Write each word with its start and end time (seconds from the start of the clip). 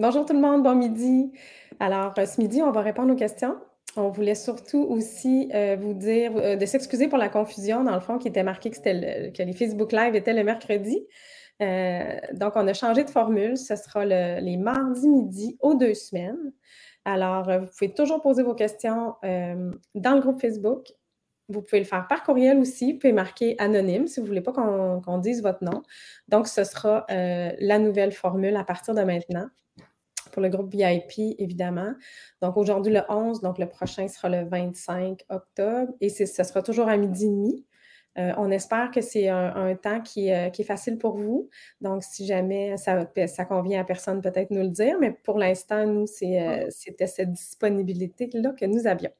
Bonjour 0.00 0.24
tout 0.24 0.32
le 0.32 0.40
monde, 0.40 0.62
bon 0.62 0.76
midi. 0.76 1.30
Alors, 1.78 2.14
euh, 2.16 2.24
ce 2.24 2.40
midi, 2.40 2.62
on 2.62 2.70
va 2.70 2.80
répondre 2.80 3.12
aux 3.12 3.16
questions. 3.16 3.58
On 3.96 4.08
voulait 4.08 4.34
surtout 4.34 4.82
aussi 4.82 5.50
euh, 5.54 5.76
vous 5.78 5.92
dire 5.92 6.32
euh, 6.36 6.56
de 6.56 6.64
s'excuser 6.64 7.06
pour 7.06 7.18
la 7.18 7.28
confusion, 7.28 7.84
dans 7.84 7.94
le 7.96 8.00
fond, 8.00 8.16
qui 8.16 8.26
était 8.26 8.42
marqué 8.42 8.70
que, 8.70 8.78
que 8.78 9.42
les 9.42 9.52
Facebook 9.52 9.92
Live 9.92 10.14
étaient 10.14 10.32
le 10.32 10.42
mercredi. 10.42 11.06
donc, 11.60 12.52
on 12.56 12.66
a 12.66 12.72
changé 12.72 13.04
de 13.04 13.10
formule. 13.10 13.58
Ce 13.58 13.76
sera 13.76 14.06
les 14.06 14.56
mardis 14.56 15.06
midi 15.06 15.58
aux 15.60 15.74
deux 15.74 15.92
semaines. 15.92 16.50
Alors, 17.04 17.50
vous 17.60 17.66
pouvez 17.66 17.92
toujours 17.92 18.22
poser 18.22 18.42
vos 18.42 18.54
questions 18.54 19.16
dans 19.22 20.14
le 20.14 20.20
groupe 20.20 20.40
Facebook. 20.40 20.86
Vous 21.50 21.60
pouvez 21.60 21.80
le 21.80 21.84
faire 21.84 22.06
par 22.08 22.22
courriel 22.22 22.58
aussi. 22.58 22.94
Vous 22.94 23.00
pouvez 23.00 23.12
marquer 23.12 23.54
anonyme 23.58 24.06
si 24.06 24.20
vous 24.20 24.24
ne 24.24 24.28
voulez 24.28 24.40
pas 24.40 24.52
qu'on 24.52 25.18
dise 25.18 25.42
votre 25.42 25.62
nom. 25.62 25.82
Donc, 26.28 26.48
ce 26.48 26.64
sera 26.64 27.04
la 27.10 27.78
nouvelle 27.78 28.12
formule 28.12 28.56
à 28.56 28.64
partir 28.64 28.94
de 28.94 29.02
maintenant 29.02 29.50
pour 30.30 30.42
le 30.42 30.48
groupe 30.48 30.70
VIP, 30.70 31.36
évidemment. 31.38 31.92
Donc, 32.42 32.56
aujourd'hui, 32.56 32.92
le 32.92 33.02
11, 33.08 33.40
donc 33.40 33.58
le 33.58 33.68
prochain 33.68 34.08
sera 34.08 34.28
le 34.28 34.44
25 34.48 35.24
octobre 35.28 35.92
et 36.00 36.08
ce 36.08 36.26
sera 36.26 36.62
toujours 36.62 36.88
à 36.88 36.96
midi 36.96 37.26
et 37.26 37.28
demi. 37.28 37.66
Euh, 38.18 38.32
on 38.36 38.50
espère 38.50 38.90
que 38.90 39.00
c'est 39.00 39.28
un, 39.28 39.74
temps 39.76 39.98
euh, 39.98 40.00
qui, 40.00 40.28
est 40.28 40.64
facile 40.64 40.98
pour 40.98 41.16
vous. 41.16 41.48
Donc, 41.80 42.02
si 42.02 42.26
jamais 42.26 42.76
ça, 42.76 43.06
ça 43.28 43.44
convient 43.44 43.80
à 43.80 43.84
personne, 43.84 44.20
peut-être 44.20 44.50
nous 44.50 44.62
le 44.62 44.68
dire. 44.68 44.96
Mais 45.00 45.12
pour 45.12 45.38
l'instant, 45.38 45.86
nous, 45.86 46.06
euh, 46.22 46.66
c'était 46.70 47.06
cette 47.06 47.32
disponibilité-là 47.32 48.52
que 48.58 48.64
nous 48.66 48.86
avions. 48.86 49.12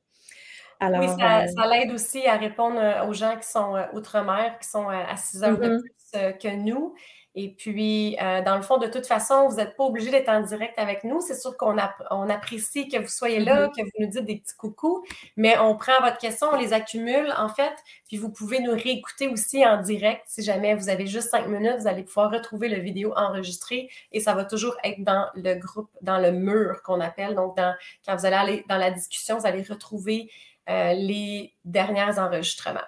Alors, 0.81 1.01
oui, 1.01 1.09
ça, 1.09 1.67
l'aide 1.69 1.93
aussi 1.93 2.27
à 2.27 2.37
répondre 2.37 2.81
aux 3.07 3.13
gens 3.13 3.37
qui 3.37 3.47
sont 3.47 3.77
outre-mer, 3.93 4.59
qui 4.61 4.69
sont 4.69 4.89
à 4.89 5.15
6 5.15 5.45
heures 5.45 5.59
de 5.59 5.67
mm-hmm. 5.67 5.81
plus 5.81 6.39
que 6.39 6.57
nous. 6.57 6.95
Et 7.37 7.55
puis, 7.55 8.17
euh, 8.21 8.43
dans 8.43 8.57
le 8.57 8.63
fond, 8.63 8.79
de 8.79 8.89
toute 8.89 9.07
façon, 9.07 9.49
vous 9.49 9.57
n'êtes 9.57 9.77
pas 9.77 9.85
obligé 9.85 10.11
d'être 10.11 10.29
en 10.29 10.41
direct 10.41 10.77
avec 10.79 11.05
nous. 11.05 11.21
C'est 11.21 11.37
sûr 11.37 11.57
qu'on 11.57 11.77
on 12.11 12.29
apprécie 12.29 12.89
que 12.89 12.99
vous 12.99 13.09
soyez 13.09 13.39
là, 13.39 13.67
mm-hmm. 13.67 13.77
que 13.77 13.83
vous 13.83 13.91
nous 14.01 14.07
dites 14.09 14.25
des 14.25 14.37
petits 14.39 14.57
coucous, 14.57 15.05
mais 15.37 15.57
on 15.59 15.77
prend 15.77 16.01
votre 16.03 16.19
question, 16.19 16.49
on 16.53 16.57
les 16.57 16.73
accumule, 16.73 17.33
en 17.37 17.49
fait, 17.49 17.73
puis 18.09 18.17
vous 18.17 18.31
pouvez 18.31 18.61
nous 18.61 18.73
réécouter 18.73 19.29
aussi 19.29 19.65
en 19.65 19.81
direct. 19.81 20.23
Si 20.27 20.43
jamais 20.43 20.75
vous 20.75 20.89
avez 20.89 21.07
juste 21.07 21.31
cinq 21.31 21.47
minutes, 21.47 21.77
vous 21.79 21.89
allez 21.89 22.03
pouvoir 22.03 22.33
retrouver 22.33 22.69
la 22.69 22.81
vidéo 22.81 23.13
enregistrée 23.15 23.89
et 24.11 24.19
ça 24.19 24.35
va 24.35 24.45
toujours 24.45 24.77
être 24.83 25.03
dans 25.05 25.29
le 25.37 25.55
groupe, 25.55 25.91
dans 26.03 26.19
le 26.19 26.33
mur 26.33 26.83
qu'on 26.83 27.01
appelle. 27.01 27.37
Donc, 27.37 27.57
quand 27.57 28.17
vous 28.17 28.27
allez 28.27 28.37
aller 28.37 28.65
dans 28.69 28.79
la 28.79 28.91
discussion, 28.91 29.39
vous 29.39 29.47
allez 29.47 29.63
retrouver 29.63 30.31
euh, 30.69 30.93
les 30.95 31.55
derniers 31.65 32.19
enregistrements. 32.19 32.81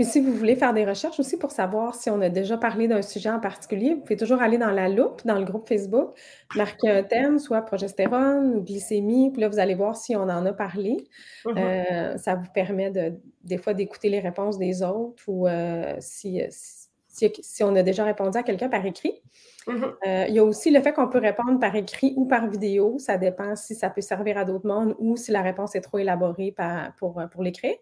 Et 0.00 0.04
si 0.04 0.18
vous 0.18 0.32
voulez 0.32 0.56
faire 0.56 0.72
des 0.72 0.86
recherches 0.86 1.20
aussi 1.20 1.36
pour 1.36 1.50
savoir 1.50 1.94
si 1.94 2.08
on 2.08 2.22
a 2.22 2.30
déjà 2.30 2.56
parlé 2.56 2.88
d'un 2.88 3.02
sujet 3.02 3.28
en 3.28 3.38
particulier, 3.38 3.92
vous 3.92 4.00
pouvez 4.00 4.16
toujours 4.16 4.40
aller 4.40 4.56
dans 4.56 4.70
la 4.70 4.88
loupe, 4.88 5.20
dans 5.26 5.38
le 5.38 5.44
groupe 5.44 5.68
Facebook, 5.68 6.12
marquer 6.56 6.88
un 6.88 7.02
thème, 7.02 7.38
soit 7.38 7.60
progestérone 7.60 8.54
ou 8.54 8.62
glycémie, 8.62 9.30
puis 9.30 9.42
là, 9.42 9.50
vous 9.50 9.58
allez 9.58 9.74
voir 9.74 9.96
si 9.96 10.16
on 10.16 10.22
en 10.22 10.46
a 10.46 10.54
parlé. 10.54 11.06
Mm-hmm. 11.44 11.58
Euh, 11.58 12.16
ça 12.16 12.34
vous 12.34 12.50
permet 12.54 12.90
de, 12.90 13.12
des 13.44 13.58
fois 13.58 13.74
d'écouter 13.74 14.08
les 14.08 14.20
réponses 14.20 14.56
des 14.56 14.82
autres 14.82 15.22
ou 15.26 15.46
euh, 15.46 15.96
si, 15.98 16.40
si, 16.48 17.62
on 17.62 17.76
a 17.76 17.82
déjà 17.82 18.04
répondu 18.04 18.38
à 18.38 18.42
quelqu'un 18.42 18.70
par 18.70 18.86
écrit. 18.86 19.20
Euh, 19.68 20.24
il 20.28 20.34
y 20.34 20.38
a 20.38 20.44
aussi 20.44 20.70
le 20.70 20.80
fait 20.80 20.94
qu'on 20.94 21.08
peut 21.08 21.18
répondre 21.18 21.60
par 21.60 21.76
écrit 21.76 22.14
ou 22.16 22.24
par 22.24 22.48
vidéo. 22.48 22.96
Ça 22.98 23.18
dépend 23.18 23.54
si 23.54 23.74
ça 23.74 23.90
peut 23.90 24.00
servir 24.00 24.38
à 24.38 24.46
d'autres 24.46 24.66
mondes 24.66 24.94
ou 24.98 25.18
si 25.18 25.30
la 25.30 25.42
réponse 25.42 25.74
est 25.74 25.82
trop 25.82 25.98
élaborée 25.98 26.54
pour, 26.96 27.20
pour 27.30 27.42
l'écrire. 27.42 27.76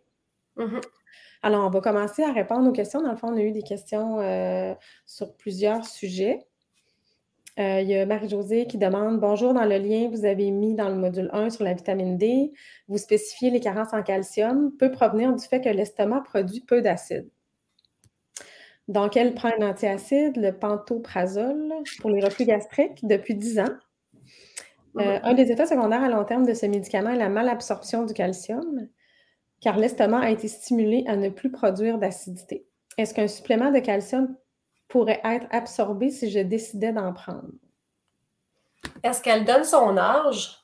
Mm-hmm. 0.59 0.81
Alors, 1.43 1.67
on 1.67 1.71
va 1.71 1.81
commencer 1.81 2.23
à 2.23 2.33
répondre 2.33 2.69
aux 2.69 2.73
questions. 2.73 3.01
Dans 3.01 3.13
le 3.13 3.17
fond, 3.17 3.29
on 3.29 3.37
a 3.37 3.43
eu 3.43 3.53
des 3.53 3.63
questions 3.63 4.21
euh, 4.21 4.75
sur 5.07 5.35
plusieurs 5.37 5.85
sujets. 5.87 6.47
Euh, 7.59 7.81
il 7.81 7.89
y 7.89 7.97
a 7.97 8.07
Marie-Josée 8.07 8.67
qui 8.67 8.79
demande 8.79 9.19
Bonjour, 9.19 9.53
dans 9.53 9.65
le 9.65 9.79
lien, 9.79 10.09
vous 10.11 10.25
avez 10.25 10.51
mis 10.51 10.75
dans 10.75 10.89
le 10.89 10.95
module 10.95 11.29
1 11.33 11.51
sur 11.51 11.65
la 11.65 11.75
vitamine 11.75 12.17
D, 12.17 12.53
vous 12.87 12.99
spécifiez 12.99 13.51
les 13.51 13.59
carences 13.59 13.93
en 13.93 14.03
calcium, 14.03 14.71
peut 14.79 14.93
provenir 14.93 15.35
du 15.35 15.45
fait 15.45 15.61
que 15.61 15.69
l'estomac 15.69 16.21
produit 16.21 16.61
peu 16.61 16.83
d'acide. 16.83 17.29
Donc, 18.87 19.17
elle 19.17 19.35
prend 19.35 19.51
un 19.59 19.69
antiacide, 19.69 20.37
le 20.37 20.53
pantoprazole, 20.53 21.73
pour 22.01 22.11
les 22.11 22.25
reflux 22.25 22.45
gastriques 22.45 23.05
depuis 23.07 23.35
10 23.35 23.59
ans? 23.61 23.77
Euh, 24.99 25.19
un 25.23 25.35
des 25.35 25.51
effets 25.51 25.67
secondaires 25.67 26.03
à 26.03 26.09
long 26.09 26.25
terme 26.25 26.47
de 26.47 26.55
ce 26.55 26.67
médicament 26.67 27.11
est 27.11 27.19
la 27.19 27.29
malabsorption 27.29 28.05
du 28.05 28.15
calcium 28.15 28.89
car 29.61 29.77
l'estomac 29.77 30.21
a 30.21 30.31
été 30.31 30.49
stimulé 30.49 31.05
à 31.07 31.17
ne 31.17 31.29
plus 31.29 31.51
produire 31.51 31.99
d'acidité. 31.99 32.67
Est-ce 32.97 33.15
qu'un 33.15 33.29
supplément 33.29 33.71
de 33.71 33.79
calcium 33.79 34.37
pourrait 34.89 35.21
être 35.25 35.47
absorbé 35.51 36.11
si 36.11 36.31
je 36.31 36.41
décidais 36.41 36.93
d'en 36.93 37.13
prendre? 37.13 37.51
Est-ce 39.03 39.23
qu'elle 39.23 39.45
donne 39.45 39.65
son 39.65 39.97
âge? 39.97 40.59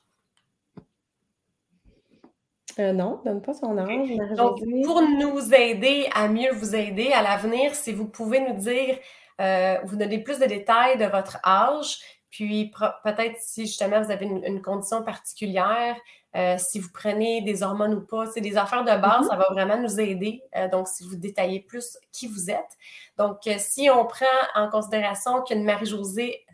Euh, 2.77 2.91
non, 2.91 3.21
donne 3.23 3.41
pas 3.41 3.53
son 3.53 3.77
âge. 3.77 4.09
Donc, 4.35 4.59
pour 4.83 5.01
nous 5.01 5.53
aider 5.53 6.09
à 6.13 6.27
mieux 6.27 6.51
vous 6.51 6.75
aider 6.75 7.11
à 7.13 7.21
l'avenir, 7.21 7.73
si 7.73 7.93
vous 7.93 8.07
pouvez 8.07 8.41
nous 8.41 8.59
dire, 8.59 8.97
euh, 9.39 9.77
vous 9.85 9.95
donner 9.95 10.19
plus 10.19 10.39
de 10.39 10.45
détails 10.45 10.97
de 10.97 11.05
votre 11.05 11.37
âge, 11.45 11.99
puis 12.35 12.69
peut-être 13.05 13.37
si 13.39 13.65
justement 13.65 14.01
vous 14.01 14.11
avez 14.11 14.25
une 14.25 14.61
condition 14.61 15.03
particulière, 15.03 15.95
euh, 16.35 16.57
si 16.57 16.79
vous 16.79 16.89
prenez 16.93 17.41
des 17.43 17.63
hormones 17.63 17.93
ou 17.93 18.01
pas. 18.01 18.25
C'est 18.25 18.41
des 18.41 18.57
affaires 18.57 18.83
de 18.83 19.01
base, 19.01 19.25
mm-hmm. 19.25 19.29
ça 19.29 19.35
va 19.37 19.47
vraiment 19.51 19.77
nous 19.77 20.01
aider. 20.01 20.43
Euh, 20.57 20.67
donc, 20.67 20.89
si 20.89 21.07
vous 21.07 21.15
détaillez 21.15 21.61
plus 21.61 21.97
qui 22.11 22.27
vous 22.27 22.51
êtes. 22.51 22.77
Donc, 23.17 23.47
euh, 23.47 23.55
si 23.57 23.89
on 23.89 24.05
prend 24.05 24.25
en 24.53 24.69
considération 24.69 25.43
qu'une 25.43 25.63
Marie-Josée 25.63 26.45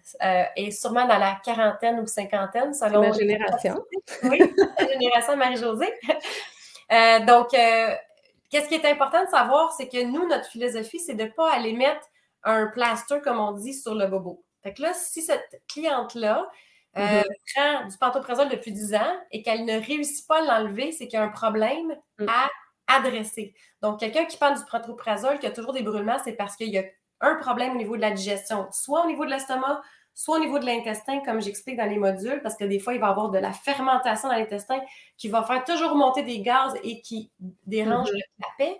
est 0.56 0.72
sûrement 0.72 1.08
dans 1.08 1.18
la 1.18 1.40
quarantaine 1.44 2.00
ou 2.00 2.06
cinquantaine, 2.06 2.75
selon 2.75 3.02
la 3.02 3.12
génération. 3.12 3.84
Oui, 4.24 4.40
la 4.78 4.88
génération 4.88 5.34
de 5.34 5.38
Marie-Josée. 5.40 5.94
donc, 7.25 7.50
qu'est-ce 7.50 8.68
qui 8.68 8.75
est 8.75 8.86
important 8.86 9.24
de 9.24 9.30
savoir, 9.30 9.72
c'est 9.72 9.88
que 9.88 10.03
nous, 10.03 10.28
notre 10.28 10.46
philosophie, 10.46 11.00
c'est 11.00 11.16
de 11.16 11.24
ne 11.24 11.30
pas 11.30 11.52
aller 11.52 11.74
mettre 11.74 12.06
un 12.44 12.68
plaster, 12.68 13.19
comme 13.24 13.40
on 13.40 13.53
dit, 13.53 13.74
sur 13.74 13.96
le 13.96 14.06
bobo. 14.06 14.44
Fait 14.64 14.74
que 14.74 14.82
là, 14.82 14.94
si 14.94 15.22
cette 15.22 15.62
cliente-là, 15.68 16.50
euh, 16.98 17.02
mm-hmm. 17.02 17.24
prend 17.56 17.88
du 17.88 17.98
pantoprazole 17.98 18.50
depuis 18.50 18.72
10 18.72 18.96
ans 18.96 19.16
et 19.32 19.44
qu'elle 19.44 19.66
ne 19.66 19.80
réussit 19.80 20.28
pas 20.28 20.40
à 20.40 20.60
l'enlever, 20.60 20.92
c'est 20.92 21.08
qu'il 21.08 21.18
y 21.18 21.22
a 21.22 21.24
un 21.24 21.30
problème 21.30 21.96
mm. 22.20 22.28
à 22.28 22.50
adresser. 22.98 23.54
Donc, 23.82 24.00
quelqu'un 24.00 24.26
qui 24.26 24.38
prend 24.38 24.54
du 24.54 24.62
pantoprazole, 24.70 25.40
qui 25.40 25.48
a 25.48 25.52
toujours 25.52 25.74
des 25.74 25.84
brûlements, 25.84 26.18
c'est 26.24 26.34
parce 26.34 26.56
qu'il 26.56 26.70
y 26.70 26.78
a 26.78 26.84
un 27.22 27.36
problème 27.36 27.74
au 27.74 27.78
niveau 27.78 27.96
de 27.96 28.02
la 28.02 28.12
digestion, 28.12 28.68
soit 28.72 29.06
au 29.06 29.08
niveau 29.08 29.26
de 29.26 29.30
l'estomac, 29.30 29.82
soit 30.14 30.38
au 30.38 30.40
niveau 30.40 30.60
de 30.60 30.66
l'intestin, 30.66 31.22
comme 31.22 31.42
j'explique 31.42 31.78
dans 31.78 31.90
les 31.90 31.98
modules, 31.98 32.42
parce 32.44 32.58
que 32.58 32.66
des 32.66 32.80
fois, 32.80 32.94
il 32.94 33.00
va 33.00 33.08
y 33.08 33.10
avoir 33.10 33.30
de 33.30 33.40
la 33.40 33.54
fermentation 33.54 34.28
dans 34.28 34.36
l'intestin 34.36 34.82
qui 35.18 35.30
va 35.30 35.44
faire 35.44 35.64
toujours 35.64 35.96
monter 35.96 36.24
des 36.24 36.42
gaz 36.42 36.74
et 36.84 37.02
qui 37.02 37.32
dérange 37.66 38.10
mm-hmm. 38.10 38.40
la 38.40 38.48
paix. 38.58 38.78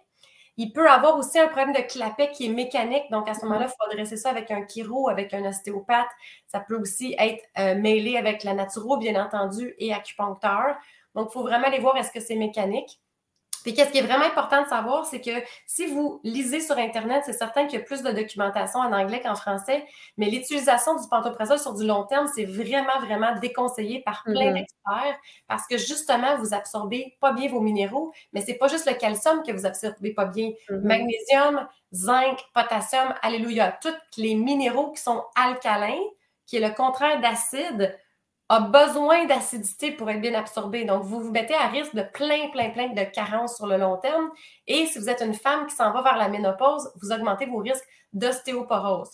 Il 0.58 0.74
peut 0.74 0.90
avoir 0.90 1.18
aussi 1.18 1.40
un 1.40 1.48
problème 1.48 1.74
de 1.74 1.82
clapet 1.82 2.32
qui 2.32 2.46
est 2.46 2.50
mécanique. 2.50 3.10
Donc, 3.12 3.30
à 3.30 3.34
ce 3.34 3.46
moment-là, 3.46 3.68
il 3.68 3.70
faut 3.70 3.92
adresser 3.92 4.18
ça 4.18 4.30
avec 4.30 4.52
un 4.52 4.68
chiro, 4.68 5.10
avec 5.10 5.34
un 5.34 5.44
ostéopathe. 5.46 6.10
Ça 6.48 6.60
peut 6.60 6.80
aussi 6.80 7.16
être 7.18 7.44
euh, 7.58 7.76
mêlé 7.76 8.18
avec 8.18 8.44
la 8.44 8.54
naturo, 8.54 8.98
bien 8.98 9.22
entendu, 9.24 9.74
et 9.80 9.94
acupuncteur. 9.94 10.76
Donc, 11.16 11.30
il 11.30 11.34
faut 11.34 11.42
vraiment 11.42 11.68
aller 11.68 11.80
voir 11.80 11.98
est-ce 11.98 12.12
que 12.12 12.20
c'est 12.20 12.36
mécanique. 12.36 13.01
Puis 13.64 13.74
qu'est-ce 13.74 13.92
qui 13.92 14.00
est 14.00 14.04
vraiment 14.04 14.26
important 14.26 14.64
de 14.64 14.68
savoir, 14.68 15.06
c'est 15.06 15.22
que 15.22 15.32
si 15.68 15.86
vous 15.86 16.20
lisez 16.24 16.62
sur 16.62 16.78
Internet, 16.78 17.24
c'est 17.26 17.34
certain 17.34 17.66
qu'il 17.68 17.80
y 17.80 17.82
a 17.82 17.86
plus 17.86 18.02
de 18.02 18.12
documentation 18.12 18.80
en 18.80 18.92
anglais 18.92 19.22
qu'en 19.22 19.36
français, 19.36 19.86
mais 20.18 20.30
l'utilisation 20.30 20.96
du 20.96 21.08
pantoprazole 21.08 21.60
sur 21.60 21.74
du 21.74 21.86
long 21.86 22.04
terme, 22.06 22.28
c'est 22.34 22.46
vraiment, 22.46 23.00
vraiment 23.00 23.36
déconseillé 23.40 24.02
par 24.02 24.24
plein 24.24 24.52
mm-hmm. 24.52 24.54
d'experts 24.54 25.20
parce 25.48 25.68
que 25.68 25.78
justement, 25.78 26.38
vous 26.38 26.54
absorbez 26.54 27.18
pas 27.20 27.34
bien 27.34 27.50
vos 27.50 27.62
minéraux, 27.62 28.12
mais 28.34 28.42
c'est 28.42 28.56
pas 28.56 28.68
juste 28.68 28.88
le 28.88 28.96
calcium 28.96 29.44
que 29.44 29.52
vous 29.52 29.66
absorbez 29.66 30.14
pas 30.14 30.26
bien. 30.26 30.50
Mm-hmm. 30.70 30.82
Magnésium, 30.82 31.68
zinc, 31.94 32.40
potassium, 32.54 33.14
alléluia, 33.22 33.78
tous 33.82 33.94
les 34.18 34.36
minéraux 34.36 34.92
qui 34.92 35.02
sont 35.02 35.24
alcalins, 35.36 36.02
qui 36.46 36.58
est 36.58 36.68
le 36.68 36.74
contraire 36.74 37.22
d'acide, 37.22 37.98
a 38.52 38.60
besoin 38.60 39.24
d'acidité 39.28 39.92
pour 39.92 40.10
être 40.10 40.20
bien 40.20 40.34
absorbé. 40.34 40.84
Donc, 40.84 41.04
vous 41.04 41.22
vous 41.22 41.32
mettez 41.32 41.54
à 41.54 41.68
risque 41.68 41.96
de 41.96 42.02
plein, 42.02 42.50
plein, 42.50 42.70
plein 42.72 42.90
de 42.90 43.04
carences 43.04 43.56
sur 43.56 43.66
le 43.66 43.78
long 43.78 43.96
terme. 43.96 44.30
Et 44.68 44.88
si 44.88 45.00
vous 45.00 45.10
êtes 45.10 45.22
une 45.22 45.34
femme 45.34 45.68
qui 45.68 45.76
s'en 45.76 45.94
va 45.94 46.02
vers 46.02 46.18
la 46.18 46.28
ménopause, 46.28 46.92
vous 47.02 47.14
augmentez 47.14 47.46
vos 47.46 47.60
risques 47.60 47.88
d'ostéoporose. 48.12 49.12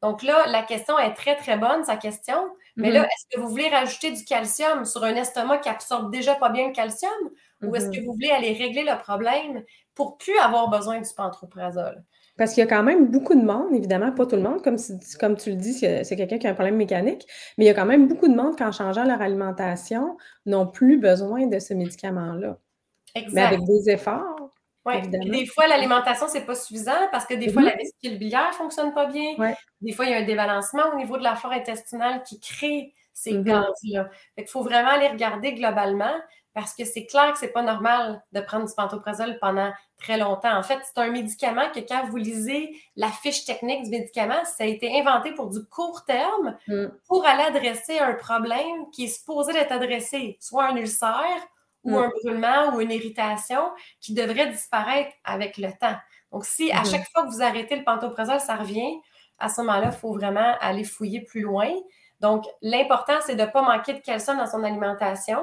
Donc 0.00 0.22
là, 0.22 0.46
la 0.46 0.62
question 0.62 0.98
est 0.98 1.12
très, 1.12 1.36
très 1.36 1.58
bonne, 1.58 1.84
sa 1.84 1.98
question. 1.98 2.48
Mais 2.76 2.90
là, 2.90 3.02
mm-hmm. 3.02 3.04
est-ce 3.04 3.36
que 3.36 3.40
vous 3.42 3.48
voulez 3.50 3.68
rajouter 3.68 4.10
du 4.10 4.24
calcium 4.24 4.86
sur 4.86 5.04
un 5.04 5.16
estomac 5.16 5.58
qui 5.58 5.68
absorbe 5.68 6.10
déjà 6.10 6.34
pas 6.36 6.48
bien 6.48 6.68
le 6.68 6.72
calcium? 6.72 7.12
Ou 7.62 7.76
est-ce 7.76 7.90
que 7.90 7.96
mm-hmm. 7.96 8.06
vous 8.06 8.12
voulez 8.14 8.30
aller 8.30 8.54
régler 8.54 8.84
le 8.84 8.96
problème 8.96 9.64
pour 9.94 10.16
plus 10.16 10.38
avoir 10.38 10.70
besoin 10.70 10.98
du 10.98 11.08
pantoprazole? 11.14 12.02
Parce 12.38 12.54
qu'il 12.54 12.62
y 12.62 12.66
a 12.66 12.70
quand 12.70 12.84
même 12.84 13.08
beaucoup 13.08 13.34
de 13.34 13.44
monde, 13.44 13.74
évidemment, 13.74 14.12
pas 14.12 14.24
tout 14.24 14.36
le 14.36 14.42
monde, 14.42 14.62
comme, 14.62 14.76
comme 15.18 15.36
tu 15.36 15.50
le 15.50 15.56
dis, 15.56 15.74
c'est 15.74 16.16
quelqu'un 16.16 16.38
qui 16.38 16.46
a 16.46 16.50
un 16.50 16.54
problème 16.54 16.76
mécanique, 16.76 17.26
mais 17.58 17.64
il 17.64 17.66
y 17.66 17.70
a 17.70 17.74
quand 17.74 17.84
même 17.84 18.06
beaucoup 18.06 18.28
de 18.28 18.34
monde 18.34 18.56
qui, 18.56 18.62
en 18.62 18.72
changeant 18.72 19.04
leur 19.04 19.20
alimentation, 19.20 20.16
n'ont 20.46 20.66
plus 20.66 20.98
besoin 20.98 21.46
de 21.48 21.58
ce 21.58 21.74
médicament-là. 21.74 22.56
Exact. 23.14 23.34
Mais 23.34 23.42
avec 23.42 23.64
des 23.64 23.90
efforts. 23.90 24.50
Oui, 24.86 24.94
des 25.08 25.46
fois, 25.46 25.66
l'alimentation, 25.66 26.28
ce 26.28 26.38
n'est 26.38 26.44
pas 26.44 26.54
suffisant 26.54 26.92
parce 27.10 27.26
que 27.26 27.34
des 27.34 27.50
fois, 27.50 27.60
mm-hmm. 27.60 27.64
la 27.66 27.76
vésicule 27.76 28.18
biliaire 28.18 28.48
ne 28.50 28.54
fonctionne 28.54 28.94
pas 28.94 29.06
bien. 29.06 29.34
Des 29.80 29.92
fois, 29.92 30.06
il 30.06 30.12
y 30.12 30.14
a 30.14 30.18
un 30.18 30.24
débalancement 30.24 30.84
au 30.94 30.96
niveau 30.96 31.18
de 31.18 31.24
la 31.24 31.34
flore 31.34 31.52
intestinale 31.52 32.22
qui 32.22 32.40
crée 32.40 32.94
ces 33.12 33.32
mm-hmm. 33.32 33.42
gaz-là. 33.42 34.10
Il 34.36 34.46
faut 34.46 34.62
vraiment 34.62 34.90
aller 34.90 35.08
regarder 35.08 35.52
globalement 35.54 36.14
parce 36.58 36.74
que 36.74 36.84
c'est 36.84 37.06
clair 37.06 37.32
que 37.32 37.38
c'est 37.38 37.52
pas 37.52 37.62
normal 37.62 38.20
de 38.32 38.40
prendre 38.40 38.66
du 38.66 38.74
pantoprazole 38.74 39.38
pendant 39.38 39.70
très 39.96 40.18
longtemps. 40.18 40.58
En 40.58 40.64
fait, 40.64 40.80
c'est 40.82 41.00
un 41.00 41.12
médicament 41.12 41.70
que 41.72 41.78
quand 41.78 42.08
vous 42.08 42.16
lisez 42.16 42.76
la 42.96 43.10
fiche 43.10 43.44
technique 43.44 43.84
du 43.84 43.90
médicament, 43.90 44.44
ça 44.44 44.64
a 44.64 44.66
été 44.66 45.00
inventé 45.00 45.30
pour 45.30 45.50
du 45.50 45.64
court 45.66 46.04
terme, 46.04 46.56
mm. 46.66 46.86
pour 47.06 47.24
aller 47.24 47.44
adresser 47.44 48.00
un 48.00 48.14
problème 48.14 48.90
qui 48.92 49.04
est 49.04 49.06
supposé 49.06 49.52
d'être 49.52 49.70
adressé, 49.70 50.36
soit 50.40 50.64
un 50.64 50.74
ulcère 50.74 51.46
ou 51.84 51.92
mm. 51.92 51.94
un 52.02 52.08
brûlement 52.08 52.74
ou 52.74 52.80
une 52.80 52.90
irritation 52.90 53.70
qui 54.00 54.12
devrait 54.12 54.48
disparaître 54.48 55.12
avec 55.22 55.58
le 55.58 55.68
temps. 55.70 55.96
Donc, 56.32 56.44
si 56.44 56.72
à 56.72 56.82
mm-hmm. 56.82 56.90
chaque 56.90 57.08
fois 57.12 57.22
que 57.22 57.30
vous 57.30 57.42
arrêtez 57.42 57.76
le 57.76 57.84
pantoprazole, 57.84 58.40
ça 58.40 58.56
revient, 58.56 58.96
à 59.38 59.48
ce 59.48 59.60
moment-là, 59.60 59.92
il 59.92 59.96
faut 59.96 60.12
vraiment 60.12 60.56
aller 60.60 60.82
fouiller 60.82 61.20
plus 61.20 61.42
loin. 61.42 61.70
Donc, 62.18 62.46
l'important, 62.62 63.20
c'est 63.24 63.36
de 63.36 63.42
ne 63.42 63.46
pas 63.46 63.62
manquer 63.62 63.92
de 63.92 64.00
calcium 64.00 64.38
dans 64.38 64.48
son 64.48 64.64
alimentation. 64.64 65.38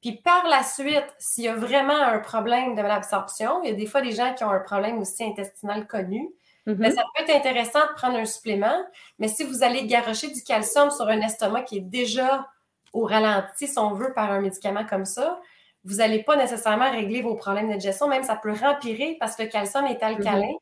Puis 0.00 0.12
par 0.12 0.46
la 0.48 0.62
suite, 0.62 1.06
s'il 1.18 1.44
y 1.44 1.48
a 1.48 1.54
vraiment 1.54 1.96
un 1.96 2.18
problème 2.20 2.74
de 2.74 2.80
l'absorption, 2.80 3.62
il 3.62 3.70
y 3.70 3.72
a 3.72 3.74
des 3.74 3.86
fois 3.86 4.00
des 4.00 4.12
gens 4.12 4.32
qui 4.34 4.44
ont 4.44 4.50
un 4.50 4.60
problème 4.60 4.98
aussi 4.98 5.22
intestinal 5.24 5.86
connu, 5.86 6.30
mm-hmm. 6.66 6.76
mais 6.78 6.90
ça 6.90 7.02
peut 7.14 7.22
être 7.22 7.36
intéressant 7.36 7.80
de 7.80 7.92
prendre 7.94 8.16
un 8.16 8.24
supplément. 8.24 8.84
Mais 9.18 9.28
si 9.28 9.44
vous 9.44 9.62
allez 9.62 9.86
garocher 9.86 10.28
du 10.28 10.42
calcium 10.42 10.90
sur 10.90 11.06
un 11.06 11.20
estomac 11.20 11.62
qui 11.62 11.78
est 11.78 11.82
déjà 11.82 12.48
au 12.92 13.04
ralenti, 13.04 13.68
si 13.68 13.78
on 13.78 13.92
veut, 13.92 14.14
par 14.14 14.30
un 14.32 14.40
médicament 14.40 14.86
comme 14.86 15.04
ça, 15.04 15.38
vous 15.84 15.96
n'allez 15.96 16.22
pas 16.22 16.36
nécessairement 16.36 16.90
régler 16.90 17.20
vos 17.22 17.34
problèmes 17.34 17.68
de 17.68 17.74
digestion, 17.74 18.08
même 18.08 18.22
ça 18.22 18.36
peut 18.36 18.52
rempirer 18.52 19.16
parce 19.20 19.36
que 19.36 19.42
le 19.42 19.48
calcium 19.48 19.86
est 19.86 20.02
alcalin. 20.02 20.46
Mm-hmm. 20.46 20.58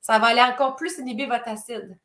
Ça 0.00 0.18
va 0.18 0.28
aller 0.28 0.42
encore 0.42 0.76
plus 0.76 0.98
inhiber 0.98 1.26
votre 1.26 1.48
acide. 1.48 1.96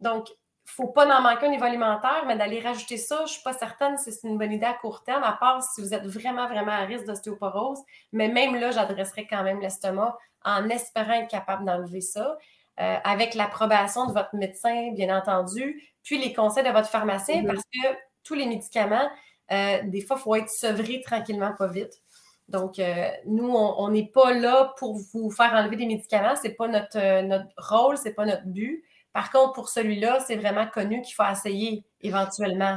Donc, 0.00 0.28
faut 0.64 0.88
pas 0.88 1.06
en 1.06 1.22
manquer 1.22 1.46
au 1.46 1.50
niveau 1.50 1.64
alimentaire, 1.64 2.24
mais 2.26 2.36
d'aller 2.36 2.60
rajouter 2.60 2.96
ça, 2.96 3.18
je 3.18 3.22
ne 3.22 3.28
suis 3.28 3.42
pas 3.42 3.52
certaine 3.52 3.98
si 3.98 4.12
c'est 4.12 4.26
une 4.26 4.38
bonne 4.38 4.52
idée 4.52 4.66
à 4.66 4.72
court 4.72 5.02
terme, 5.04 5.22
à 5.22 5.32
part 5.32 5.62
si 5.62 5.80
vous 5.80 5.92
êtes 5.94 6.06
vraiment, 6.06 6.48
vraiment 6.48 6.72
à 6.72 6.84
risque 6.84 7.04
d'ostéoporose. 7.04 7.78
Mais 8.12 8.28
même 8.28 8.56
là, 8.56 8.70
j'adresserai 8.70 9.26
quand 9.26 9.42
même 9.42 9.60
l'estomac 9.60 10.16
en 10.44 10.68
espérant 10.68 11.12
être 11.12 11.28
capable 11.30 11.64
d'enlever 11.64 12.00
ça, 12.00 12.38
euh, 12.80 12.96
avec 13.04 13.34
l'approbation 13.34 14.06
de 14.06 14.12
votre 14.12 14.34
médecin, 14.34 14.92
bien 14.92 15.16
entendu, 15.16 15.82
puis 16.02 16.18
les 16.18 16.32
conseils 16.32 16.64
de 16.64 16.70
votre 16.70 16.88
pharmacien, 16.88 17.42
mm-hmm. 17.42 17.46
parce 17.46 17.62
que 17.62 17.98
tous 18.24 18.34
les 18.34 18.46
médicaments, 18.46 19.08
euh, 19.52 19.78
des 19.84 20.00
fois, 20.00 20.16
il 20.18 20.22
faut 20.22 20.34
être 20.34 20.50
sevré 20.50 21.00
tranquillement, 21.02 21.52
pas 21.56 21.68
vite. 21.68 22.02
Donc, 22.48 22.78
euh, 22.78 23.08
nous, 23.26 23.48
on 23.48 23.88
n'est 23.88 24.08
pas 24.08 24.34
là 24.34 24.74
pour 24.78 24.98
vous 24.98 25.30
faire 25.30 25.52
enlever 25.54 25.76
des 25.76 25.86
médicaments. 25.86 26.36
Ce 26.36 26.46
n'est 26.46 26.54
pas 26.54 26.68
notre, 26.68 27.22
notre 27.22 27.48
rôle, 27.56 27.96
ce 27.96 28.04
n'est 28.04 28.14
pas 28.14 28.26
notre 28.26 28.46
but. 28.46 28.84
Par 29.14 29.30
contre, 29.30 29.54
pour 29.54 29.70
celui-là, 29.70 30.18
c'est 30.26 30.36
vraiment 30.36 30.66
connu 30.66 31.00
qu'il 31.00 31.14
faut 31.14 31.24
essayer 31.24 31.84
éventuellement 32.02 32.76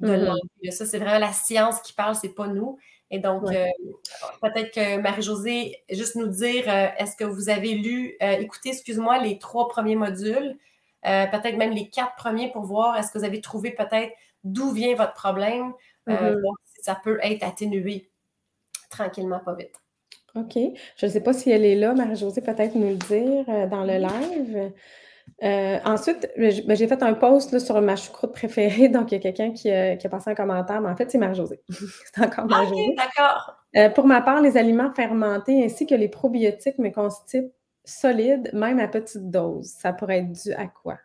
de 0.00 0.08
mm-hmm. 0.08 0.24
l'enlever. 0.24 0.70
Ça, 0.70 0.86
c'est 0.86 0.98
vraiment 0.98 1.18
la 1.18 1.32
science 1.32 1.80
qui 1.82 1.92
parle, 1.92 2.14
c'est 2.14 2.34
pas 2.34 2.46
nous. 2.46 2.78
Et 3.12 3.18
donc, 3.18 3.44
euh, 3.50 3.66
peut-être 4.40 4.72
que 4.72 4.96
Marie-Josée, 4.96 5.84
juste 5.90 6.16
nous 6.16 6.28
dire, 6.28 6.64
euh, 6.66 6.86
est-ce 6.96 7.14
que 7.14 7.24
vous 7.24 7.50
avez 7.50 7.74
lu, 7.74 8.16
euh, 8.22 8.38
écoutez, 8.38 8.70
excuse-moi, 8.70 9.18
les 9.18 9.38
trois 9.38 9.68
premiers 9.68 9.96
modules, 9.96 10.56
peut-être 11.02 11.56
même 11.58 11.72
les 11.72 11.90
quatre 11.90 12.14
premiers 12.14 12.50
pour 12.52 12.62
voir, 12.62 12.96
est-ce 12.96 13.12
que 13.12 13.18
vous 13.18 13.24
avez 13.24 13.42
trouvé 13.42 13.72
peut-être 13.72 14.12
d'où 14.44 14.70
vient 14.70 14.94
votre 14.94 15.12
problème, 15.12 15.72
voir 16.06 16.54
si 16.74 16.82
ça 16.82 16.94
peut 16.94 17.18
être 17.22 17.42
atténué 17.42 18.08
tranquillement, 18.88 19.40
pas 19.40 19.54
vite. 19.54 19.74
OK. 20.34 20.56
Je 20.96 21.06
ne 21.06 21.10
sais 21.10 21.20
pas 21.20 21.32
si 21.32 21.50
elle 21.50 21.64
est 21.64 21.74
là, 21.74 21.92
Marie-Josée, 21.92 22.40
peut-être 22.40 22.76
nous 22.76 22.90
le 22.90 22.96
dire 22.96 23.68
dans 23.68 23.84
le 23.84 23.98
live. 23.98 24.72
Euh, 25.42 25.78
ensuite, 25.84 26.30
ben, 26.36 26.76
j'ai 26.76 26.86
fait 26.86 27.02
un 27.02 27.14
post 27.14 27.58
sur 27.58 27.80
ma 27.80 27.96
choucroute 27.96 28.32
préférée, 28.32 28.88
donc 28.88 29.10
il 29.10 29.14
y 29.14 29.18
a 29.18 29.20
quelqu'un 29.20 29.52
qui, 29.52 29.70
a 29.70 29.96
passé 30.08 30.30
un 30.30 30.34
commentaire, 30.34 30.80
mais 30.80 30.88
en 30.88 30.96
fait, 30.96 31.10
c'est 31.10 31.18
Marie-Josée. 31.18 31.60
c'est 31.68 32.24
encore 32.24 32.44
ah, 32.44 32.62
Marie-Josée. 32.62 32.94
d'accord. 32.96 33.56
Euh, 33.76 33.88
pour 33.90 34.06
ma 34.06 34.20
part, 34.20 34.40
les 34.40 34.56
aliments 34.56 34.92
fermentés 34.94 35.64
ainsi 35.64 35.86
que 35.86 35.94
les 35.94 36.08
probiotiques 36.08 36.78
me 36.78 36.90
constituent 36.90 37.50
solides, 37.84 38.50
même 38.52 38.78
à 38.78 38.86
petite 38.86 39.30
dose. 39.30 39.66
Ça 39.66 39.92
pourrait 39.92 40.18
être 40.18 40.32
dû 40.32 40.52
à 40.52 40.66
quoi? 40.66 40.98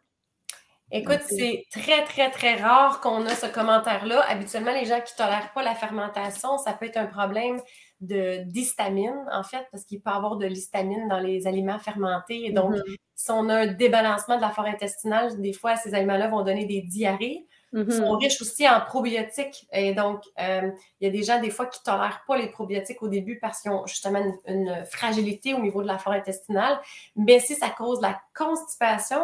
Écoute, 0.91 1.19
c'est 1.27 1.65
très, 1.71 2.05
très, 2.05 2.29
très 2.31 2.55
rare 2.55 3.01
qu'on 3.01 3.25
a 3.25 3.35
ce 3.35 3.47
commentaire-là. 3.47 4.23
Habituellement, 4.29 4.71
les 4.71 4.85
gens 4.85 5.01
qui 5.01 5.13
ne 5.13 5.25
tolèrent 5.25 5.51
pas 5.53 5.63
la 5.63 5.75
fermentation, 5.75 6.57
ça 6.57 6.73
peut 6.73 6.85
être 6.85 6.97
un 6.97 7.07
problème 7.07 7.59
d'histamine, 7.99 9.25
en 9.31 9.43
fait, 9.43 9.67
parce 9.71 9.83
qu'il 9.83 10.01
peut 10.01 10.11
y 10.11 10.13
avoir 10.13 10.37
de 10.37 10.45
l'histamine 10.45 11.07
dans 11.07 11.19
les 11.19 11.47
aliments 11.47 11.79
fermentés. 11.79 12.45
Et 12.45 12.51
donc, 12.51 12.73
mm-hmm. 12.73 12.95
si 13.15 13.31
on 13.31 13.49
a 13.49 13.55
un 13.55 13.67
débalancement 13.67 14.37
de 14.37 14.41
la 14.41 14.51
flore 14.51 14.67
intestinale, 14.67 15.39
des 15.41 15.53
fois, 15.53 15.75
ces 15.75 15.93
aliments-là 15.93 16.27
vont 16.27 16.43
donner 16.43 16.65
des 16.65 16.81
diarrhées. 16.81 17.47
Ils 17.73 17.91
sont 17.91 18.03
mm-hmm. 18.03 18.17
riches 18.23 18.41
aussi 18.41 18.67
en 18.67 18.79
probiotiques. 18.81 19.67
Et 19.73 19.93
donc, 19.93 20.23
euh, 20.39 20.71
il 20.99 21.05
y 21.05 21.07
a 21.07 21.11
des 21.11 21.23
gens, 21.23 21.41
des 21.41 21.49
fois, 21.49 21.65
qui 21.65 21.79
ne 21.81 21.91
tolèrent 21.91 22.23
pas 22.27 22.37
les 22.37 22.47
probiotiques 22.47 23.01
au 23.01 23.07
début 23.07 23.39
parce 23.39 23.61
qu'ils 23.61 23.71
ont 23.71 23.85
justement 23.85 24.21
une, 24.47 24.85
fragilité 24.85 25.53
au 25.53 25.59
niveau 25.59 25.81
de 25.81 25.87
la 25.87 25.97
flore 25.97 26.15
intestinale. 26.15 26.79
Mais 27.15 27.39
si 27.39 27.55
ça 27.55 27.69
cause 27.69 27.99
la 28.01 28.19
constipation, 28.35 29.21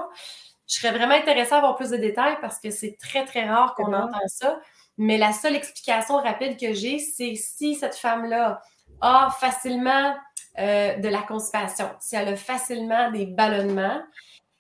je 0.68 0.76
serais 0.76 0.92
vraiment 0.92 1.16
intéressée 1.16 1.54
à 1.54 1.58
avoir 1.58 1.76
plus 1.76 1.90
de 1.90 1.98
détails 1.98 2.38
parce 2.42 2.60
que 2.60 2.70
c'est 2.70 2.98
très, 3.00 3.26
très 3.26 3.48
rare 3.48 3.76
qu'on 3.76 3.94
entend 3.94 4.28
ça. 4.28 4.60
Mais 4.98 5.18
la 5.18 5.34
seule 5.34 5.56
explication 5.56 6.18
rapide 6.18 6.60
que 6.60 6.74
j'ai, 6.74 7.00
c'est 7.00 7.36
si 7.36 7.76
cette 7.76 7.96
femme-là 7.96 8.62
a 9.02 9.30
facilement 9.40 10.16
euh, 10.60 10.98
de 10.98 11.08
la 11.08 11.22
constipation, 11.22 11.90
si 12.00 12.16
elle 12.16 12.30
a 12.30 12.36
facilement 12.36 13.12
des 13.12 13.26
ballonnements, 13.26 14.02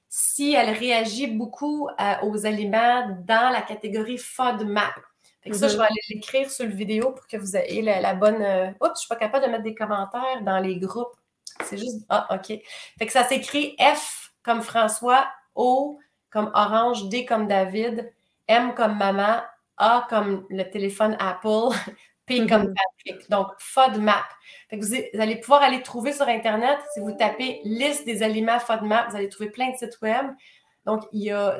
si 0.09 0.53
elle 0.53 0.71
réagit 0.71 1.27
beaucoup 1.27 1.87
euh, 1.87 2.13
aux 2.23 2.45
aliments 2.45 3.15
dans 3.27 3.51
la 3.51 3.61
catégorie 3.61 4.17
FODMAP. 4.17 4.93
Fait 5.41 5.53
ça, 5.53 5.67
je 5.67 5.73
vais 5.73 5.83
mm-hmm. 5.83 5.85
aller 5.85 6.01
l'écrire 6.09 6.49
sur 6.49 6.65
le 6.65 6.71
vidéo 6.71 7.11
pour 7.11 7.27
que 7.27 7.37
vous 7.37 7.55
ayez 7.55 7.81
la, 7.81 8.13
bonne. 8.13 8.41
Euh, 8.41 8.69
oups, 8.69 8.75
je 8.81 8.89
ne 8.89 8.95
suis 8.95 9.07
pas 9.07 9.17
capable 9.17 9.45
de 9.45 9.51
mettre 9.51 9.63
des 9.63 9.75
commentaires 9.75 10.41
dans 10.41 10.59
les 10.59 10.77
groupes. 10.77 11.15
C'est 11.63 11.77
juste. 11.77 12.05
Ah, 12.09 12.27
OK. 12.31 12.47
Fait 12.47 13.05
que 13.05 13.11
ça 13.11 13.23
s'écrit 13.23 13.75
F 13.79 14.33
comme 14.41 14.61
François, 14.61 15.27
O 15.55 15.99
comme 16.29 16.49
Orange, 16.55 17.09
D 17.09 17.25
comme 17.25 17.47
David, 17.47 18.11
M 18.47 18.73
comme 18.73 18.97
maman, 18.97 19.41
a 19.77 20.05
comme 20.09 20.45
le 20.49 20.63
téléphone 20.69 21.15
Apple, 21.19 21.75
P 22.25 22.47
comme 22.47 22.67
mm-hmm. 22.67 22.73
Patrick. 23.05 23.29
Donc, 23.29 23.47
FODMAP. 23.59 24.23
vous, 24.71 24.95
allez 25.19 25.37
pouvoir 25.37 25.61
aller 25.61 25.81
trouver 25.81 26.13
sur 26.13 26.27
Internet, 26.27 26.79
si 26.93 26.99
vous 26.99 27.11
tapez 27.11 27.59
liste 27.63 28.05
des 28.05 28.23
aliments 28.23 28.59
FODMAP, 28.59 29.09
vous 29.09 29.15
allez 29.15 29.29
trouver 29.29 29.49
plein 29.49 29.71
de 29.71 29.75
sites 29.75 29.99
web. 30.01 30.27
Donc, 30.85 31.03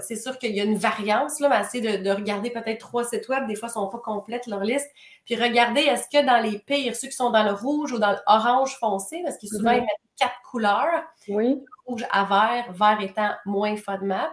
c'est 0.02 0.18
sûr 0.18 0.38
qu'il 0.38 0.54
y 0.54 0.60
a 0.60 0.66
une 0.66 0.78
variance, 0.78 1.40
là, 1.40 1.48
mais 1.48 1.62
essayez 1.62 1.98
de, 1.98 2.10
regarder 2.12 2.50
peut-être 2.50 2.80
trois 2.80 3.06
sites 3.06 3.30
web. 3.30 3.48
Des 3.48 3.56
fois, 3.56 3.70
ils 3.70 3.80
ne 3.80 3.86
sont 3.86 3.90
pas 3.90 4.00
complètes, 4.00 4.48
leur 4.48 4.62
liste. 4.62 4.90
Puis, 5.26 5.36
regardez, 5.36 5.82
est-ce 5.82 6.10
que 6.10 6.26
dans 6.26 6.42
les 6.42 6.60
pires, 6.60 6.96
ceux 6.96 7.08
qui 7.08 7.16
sont 7.16 7.30
dans 7.30 7.44
le 7.44 7.54
rouge 7.54 7.94
ou 7.94 8.00
dans 8.00 8.12
l'orange 8.28 8.78
foncé, 8.80 9.22
parce 9.24 9.38
qu'ils 9.38 9.50
souvent, 9.50 9.72
mm-hmm. 9.72 9.78
ils 9.78 9.82
mettent 9.82 10.18
quatre 10.18 10.42
couleurs. 10.50 11.04
Oui. 11.30 11.64
Rouge 11.86 12.06
à 12.12 12.26
vert, 12.26 12.74
vert 12.74 13.02
étant 13.02 13.32
moins 13.46 13.78
FODMAP 13.78 14.30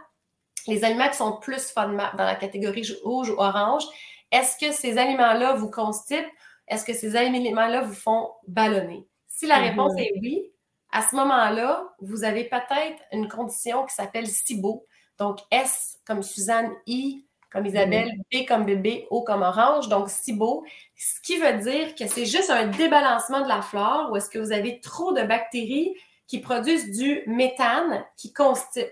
les 0.66 0.84
aliments 0.84 1.08
qui 1.08 1.16
sont 1.16 1.38
plus 1.38 1.70
FODMAP 1.70 2.16
dans 2.16 2.24
la 2.24 2.34
catégorie 2.34 2.86
rouge 3.04 3.30
ou 3.30 3.34
orange, 3.38 3.84
est-ce 4.30 4.56
que 4.56 4.72
ces 4.72 4.98
aliments-là 4.98 5.54
vous 5.54 5.70
constipent? 5.70 6.30
Est-ce 6.68 6.84
que 6.84 6.92
ces 6.92 7.16
aliments-là 7.16 7.82
vous 7.82 7.94
font 7.94 8.30
ballonner? 8.46 9.06
Si 9.26 9.46
la 9.46 9.58
réponse 9.58 9.92
mhm. 9.92 9.98
est 9.98 10.12
oui, 10.20 10.52
à 10.92 11.02
ce 11.02 11.16
moment-là, 11.16 11.84
vous 12.00 12.24
avez 12.24 12.44
peut-être 12.44 13.02
une 13.12 13.28
condition 13.28 13.84
qui 13.86 13.94
s'appelle 13.94 14.26
SIBO. 14.26 14.86
Donc 15.18 15.38
S 15.50 15.98
comme 16.06 16.22
Suzanne, 16.22 16.72
I 16.86 17.24
comme 17.50 17.66
Isabelle, 17.66 18.12
mhm. 18.32 18.44
B 18.44 18.46
comme 18.46 18.64
bébé, 18.64 19.08
O 19.10 19.22
comme 19.22 19.42
orange, 19.42 19.88
donc 19.88 20.08
SIBO, 20.08 20.64
ce 20.96 21.20
qui 21.20 21.36
veut 21.36 21.58
dire 21.58 21.94
que 21.96 22.06
c'est 22.06 22.24
juste 22.24 22.50
un 22.50 22.68
débalancement 22.68 23.40
de 23.40 23.48
la 23.48 23.60
flore 23.60 24.10
ou 24.12 24.16
est-ce 24.16 24.30
que 24.30 24.38
vous 24.38 24.52
avez 24.52 24.80
trop 24.80 25.12
de 25.12 25.22
bactéries 25.22 25.92
qui 26.28 26.38
produisent 26.38 26.96
du 26.96 27.24
méthane 27.26 28.04
qui 28.16 28.32
constipe. 28.32 28.86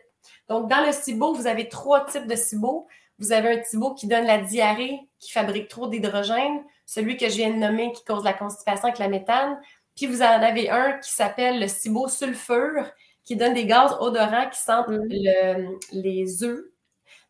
Donc, 0.49 0.69
dans 0.69 0.85
le 0.85 0.93
SIBO, 0.93 1.35
vous 1.35 1.47
avez 1.47 1.69
trois 1.69 2.05
types 2.07 2.27
de 2.27 2.35
SIBO. 2.35 2.87
Vous 3.19 3.33
avez 3.33 3.59
un 3.59 3.63
SIBO 3.63 3.95
qui 3.95 4.07
donne 4.07 4.25
la 4.25 4.39
diarrhée, 4.39 4.99
qui 5.19 5.33
fabrique 5.33 5.69
trop 5.69 5.89
d'hydrogène, 5.89 6.63
celui 6.87 7.17
que 7.17 7.29
je 7.29 7.37
viens 7.37 7.51
de 7.51 7.57
nommer 7.59 7.93
qui 7.93 8.05
cause 8.05 8.25
la 8.25 8.33
constipation 8.33 8.85
avec 8.89 8.99
la 8.99 9.09
méthane. 9.09 9.61
Puis 9.97 10.07
vous 10.07 10.23
en 10.23 10.27
avez 10.27 10.71
un 10.71 10.93
qui 10.99 11.11
s'appelle 11.11 11.61
le 11.61 11.69
SIBO 11.69 12.09
sulfure, 12.09 12.91
qui 13.25 13.37
donne 13.37 13.55
des 13.55 13.67
gaz 13.67 13.95
odorants 14.01 14.49
qui 14.49 14.59
sentent 14.59 14.89
mm. 14.89 15.69
les 15.93 16.45
œufs, 16.45 16.65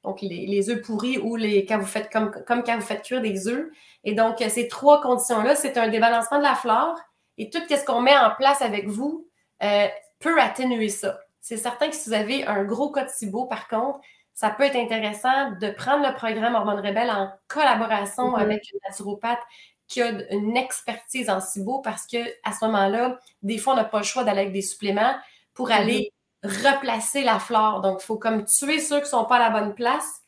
donc 0.05 0.21
les, 0.23 0.71
œufs 0.71 0.81
pourris 0.83 1.19
ou 1.19 1.37
les, 1.37 1.65
quand 1.67 1.79
vous 1.79 1.87
faites 1.87 2.11
comme, 2.11 2.31
comme 2.47 2.63
quand 2.63 2.77
vous 2.77 2.87
faites 2.87 3.03
cuire 3.03 3.21
des 3.21 3.49
œufs. 3.49 3.67
Et 4.05 4.15
donc, 4.15 4.37
ces 4.49 4.69
trois 4.69 5.01
conditions-là, 5.01 5.55
c'est 5.55 5.77
un 5.77 5.89
débalancement 5.89 6.39
de 6.39 6.45
la 6.45 6.55
flore. 6.55 6.97
Et 7.37 7.51
tout 7.51 7.61
ce 7.69 7.85
qu'on 7.85 8.01
met 8.01 8.17
en 8.17 8.31
place 8.37 8.63
avec 8.63 8.87
vous 8.87 9.29
euh, 9.63 9.87
peut 10.19 10.41
atténuer 10.41 10.89
ça. 10.89 11.19
C'est 11.49 11.57
certain 11.57 11.89
que 11.89 11.97
si 11.97 12.11
vous 12.11 12.15
avez 12.15 12.47
un 12.47 12.63
gros 12.63 12.93
cas 12.93 13.05
de 13.05 13.09
SIBO, 13.09 13.47
par 13.47 13.69
contre, 13.69 14.01
ça 14.35 14.51
peut 14.51 14.65
être 14.65 14.77
intéressant 14.77 15.53
de 15.53 15.71
prendre 15.71 16.07
le 16.07 16.15
programme 16.15 16.55
Hormone 16.55 16.87
Rebelle 16.87 17.11
en 17.11 17.33
collaboration 17.49 18.33
mm-hmm. 18.33 18.43
avec 18.43 18.71
une 18.71 18.79
naturopathe 18.87 19.41
qui 19.87 20.03
a 20.03 20.11
une 20.31 20.59
expertise 20.59 21.31
en 21.31 21.41
SIBO 21.41 21.81
parce 21.81 22.07
que 22.07 22.19
à 22.45 22.53
ce 22.53 22.67
moment-là, 22.67 23.19
des 23.41 23.57
fois, 23.57 23.73
on 23.73 23.77
n'a 23.77 23.85
pas 23.85 23.97
le 23.97 24.05
choix 24.05 24.25
d'aller 24.25 24.43
avec 24.43 24.53
des 24.53 24.61
suppléments 24.61 25.17
pour 25.55 25.71
aller 25.71 26.13
mm-hmm. 26.45 26.71
replacer 26.71 27.25
la 27.25 27.39
flore. 27.39 27.81
Donc, 27.81 28.01
il 28.03 28.05
faut 28.05 28.19
comme 28.19 28.45
tuer 28.45 28.79
ceux 28.79 28.99
qui 28.99 29.05
ne 29.05 29.09
sont 29.09 29.25
pas 29.25 29.37
à 29.37 29.51
la 29.51 29.59
bonne 29.59 29.75
place, 29.75 30.21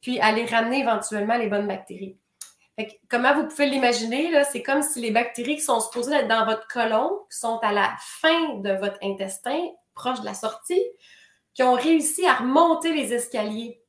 puis 0.00 0.20
aller 0.20 0.44
ramener 0.44 0.78
éventuellement 0.78 1.38
les 1.38 1.48
bonnes 1.48 1.66
bactéries. 1.66 2.16
comment 3.08 3.34
vous 3.34 3.48
pouvez 3.48 3.66
l'imaginer, 3.66 4.44
c'est 4.44 4.62
comme 4.62 4.82
si 4.82 5.00
les 5.00 5.10
bactéries 5.10 5.56
qui 5.56 5.62
sont 5.62 5.80
supposées 5.80 6.14
être 6.14 6.28
dans 6.28 6.44
votre 6.44 6.68
côlon, 6.68 7.18
qui 7.32 7.36
sont 7.36 7.58
à 7.62 7.72
la 7.72 7.96
fin 7.98 8.54
de 8.58 8.70
votre 8.74 8.98
intestin, 9.02 9.58
proche 9.98 10.20
de 10.20 10.24
la 10.24 10.34
sortie, 10.34 10.82
qui 11.54 11.62
ont 11.62 11.74
réussi 11.74 12.24
à 12.26 12.34
remonter 12.34 12.92
les 12.92 13.12
escaliers, 13.12 13.82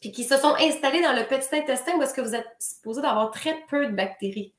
puis 0.00 0.12
qui 0.12 0.24
se 0.24 0.36
sont 0.36 0.54
installées 0.60 1.02
dans 1.02 1.14
le 1.14 1.26
petit 1.26 1.56
intestin 1.56 1.98
parce 1.98 2.12
que 2.12 2.20
vous 2.20 2.34
êtes 2.34 2.46
supposé 2.60 3.00
d'avoir 3.00 3.30
très 3.30 3.56
peu 3.68 3.86
de 3.86 3.92
bactéries. 3.92 4.54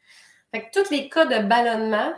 Fait 0.52 0.68
que 0.68 0.82
tous 0.82 0.90
les 0.90 1.10
cas 1.10 1.26
de 1.26 1.48
ballonnement, 1.48 2.12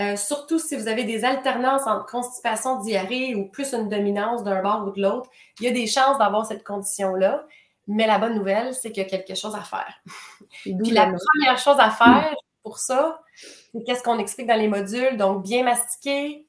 euh, 0.00 0.16
surtout 0.16 0.58
si 0.58 0.76
vous 0.76 0.88
avez 0.88 1.04
des 1.04 1.24
alternances 1.24 1.86
entre 1.86 2.06
constipation, 2.06 2.80
diarrhée 2.80 3.34
ou 3.34 3.48
plus 3.48 3.74
une 3.74 3.88
dominance 3.88 4.44
d'un 4.44 4.62
bord 4.62 4.86
ou 4.86 4.92
de 4.92 5.02
l'autre, 5.02 5.28
il 5.60 5.66
y 5.66 5.68
a 5.68 5.72
des 5.72 5.86
chances 5.86 6.18
d'avoir 6.18 6.46
cette 6.46 6.64
condition-là. 6.64 7.44
Mais 7.86 8.06
la 8.06 8.18
bonne 8.18 8.36
nouvelle, 8.36 8.74
c'est 8.74 8.92
qu'il 8.92 9.02
y 9.02 9.06
a 9.06 9.08
quelque 9.08 9.34
chose 9.34 9.54
à 9.54 9.60
faire. 9.60 10.00
Puis 10.62 10.90
la 10.90 11.06
première 11.06 11.58
chose 11.58 11.76
à 11.78 11.90
faire 11.90 12.34
pour 12.62 12.78
ça, 12.78 13.20
c'est 13.72 13.84
qu'est-ce 13.84 14.02
qu'on 14.02 14.18
explique 14.18 14.46
dans 14.46 14.58
les 14.58 14.68
modules. 14.68 15.16
Donc, 15.16 15.42
bien 15.42 15.64
mastiquer, 15.64 16.46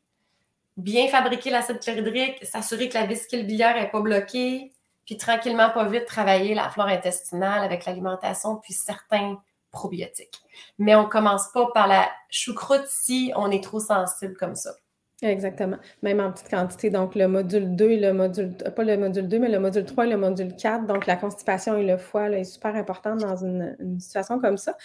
bien 0.78 1.08
fabriquer 1.08 1.50
l'acide 1.50 1.80
chlorhydrique, 1.80 2.46
s'assurer 2.46 2.90
que 2.90 2.96
la 2.96 3.06
vésicule 3.06 3.46
biliaire 3.46 3.76
n'est 3.76 3.90
pas 3.90 4.02
bloquée, 4.02 4.72
puis 5.06 5.18
tranquillement, 5.18 5.70
pas 5.70 5.88
vite, 5.88 6.06
travailler 6.06 6.56
la 6.56 6.70
flore 6.70 6.88
intestinale 6.88 7.64
avec 7.64 7.86
l'alimentation, 7.86 8.58
puis 8.58 8.74
certains 8.74 9.42
probiotiques. 9.72 10.42
Mais 10.80 10.96
on 10.96 11.04
ne 11.04 11.08
commence 11.10 11.52
pas 11.54 11.68
par 11.74 11.88
la 11.88 12.10
choucroute 12.30 12.88
si 12.88 13.32
on 13.36 13.52
est 13.52 13.64
trop 13.64 13.80
sensible 13.80 14.36
comme 14.36 14.56
ça. 14.56 14.72
Exactement. 15.22 15.78
Même 16.02 16.20
en 16.20 16.32
petite 16.32 16.50
quantité. 16.50 16.90
Donc, 16.90 17.16
le 17.16 17.28
module 17.28 17.76
2 17.76 17.90
et 17.92 18.00
le 18.00 18.14
module, 18.14 18.54
pas 18.76 18.84
le 18.84 18.98
module 18.98 19.28
2, 19.28 19.40
mais 19.40 19.50
le 19.50 19.60
module 19.60 19.86
3 19.86 20.06
et 20.06 20.10
le 20.10 20.18
module 20.18 20.56
4. 20.56 20.86
Donc, 20.88 21.06
la 21.06 21.16
constipation 21.16 21.78
et 21.78 21.86
le 21.86 21.98
foie 21.98 22.28
là, 22.28 22.40
est 22.40 22.44
super 22.44 22.76
important 22.76 23.16
dans 23.16 23.38
une, 23.38 23.98
situation 24.00 24.40
comme 24.40 24.58
ça. 24.58 24.76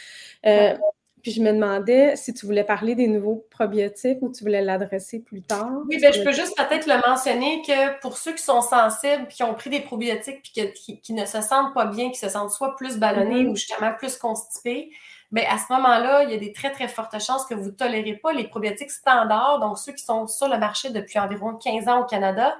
Euh, 0.46 0.74
puis 1.22 1.32
je 1.32 1.40
me 1.42 1.52
demandais 1.52 2.16
si 2.16 2.32
tu 2.34 2.46
voulais 2.46 2.64
parler 2.64 2.94
des 2.94 3.06
nouveaux 3.06 3.46
probiotiques 3.50 4.18
ou 4.20 4.30
tu 4.32 4.44
voulais 4.44 4.62
l'adresser 4.62 5.20
plus 5.20 5.42
tard. 5.42 5.70
Oui, 5.88 5.98
bien, 5.98 6.12
je 6.12 6.22
peux 6.22 6.32
juste 6.32 6.56
peut-être 6.56 6.86
le 6.86 7.06
mentionner 7.08 7.62
que 7.66 8.00
pour 8.00 8.16
ceux 8.16 8.32
qui 8.32 8.42
sont 8.42 8.62
sensibles, 8.62 9.26
puis 9.26 9.36
qui 9.36 9.42
ont 9.42 9.54
pris 9.54 9.70
des 9.70 9.80
probiotiques, 9.80 10.42
puis 10.42 11.00
qui, 11.00 11.12
ne 11.12 11.24
se 11.24 11.40
sentent 11.40 11.74
pas 11.74 11.86
bien, 11.86 12.10
qui 12.10 12.18
se 12.18 12.28
sentent 12.28 12.50
soit 12.50 12.76
plus 12.76 12.98
ballonnés 12.98 13.44
mm-hmm. 13.44 13.50
ou 13.50 13.56
justement 13.56 13.92
plus 13.98 14.16
constipés, 14.16 14.90
bien, 15.32 15.44
à 15.48 15.58
ce 15.58 15.72
moment-là, 15.72 16.24
il 16.24 16.30
y 16.30 16.34
a 16.34 16.38
des 16.38 16.52
très, 16.52 16.70
très 16.70 16.88
fortes 16.88 17.18
chances 17.20 17.46
que 17.46 17.54
vous 17.54 17.66
ne 17.66 17.70
tolérez 17.70 18.14
pas 18.14 18.32
les 18.32 18.44
probiotiques 18.44 18.90
standards, 18.90 19.60
donc 19.60 19.78
ceux 19.78 19.92
qui 19.92 20.04
sont 20.04 20.26
sur 20.26 20.48
le 20.48 20.58
marché 20.58 20.90
depuis 20.90 21.18
environ 21.18 21.54
15 21.54 21.88
ans 21.88 22.00
au 22.02 22.04
Canada. 22.04 22.56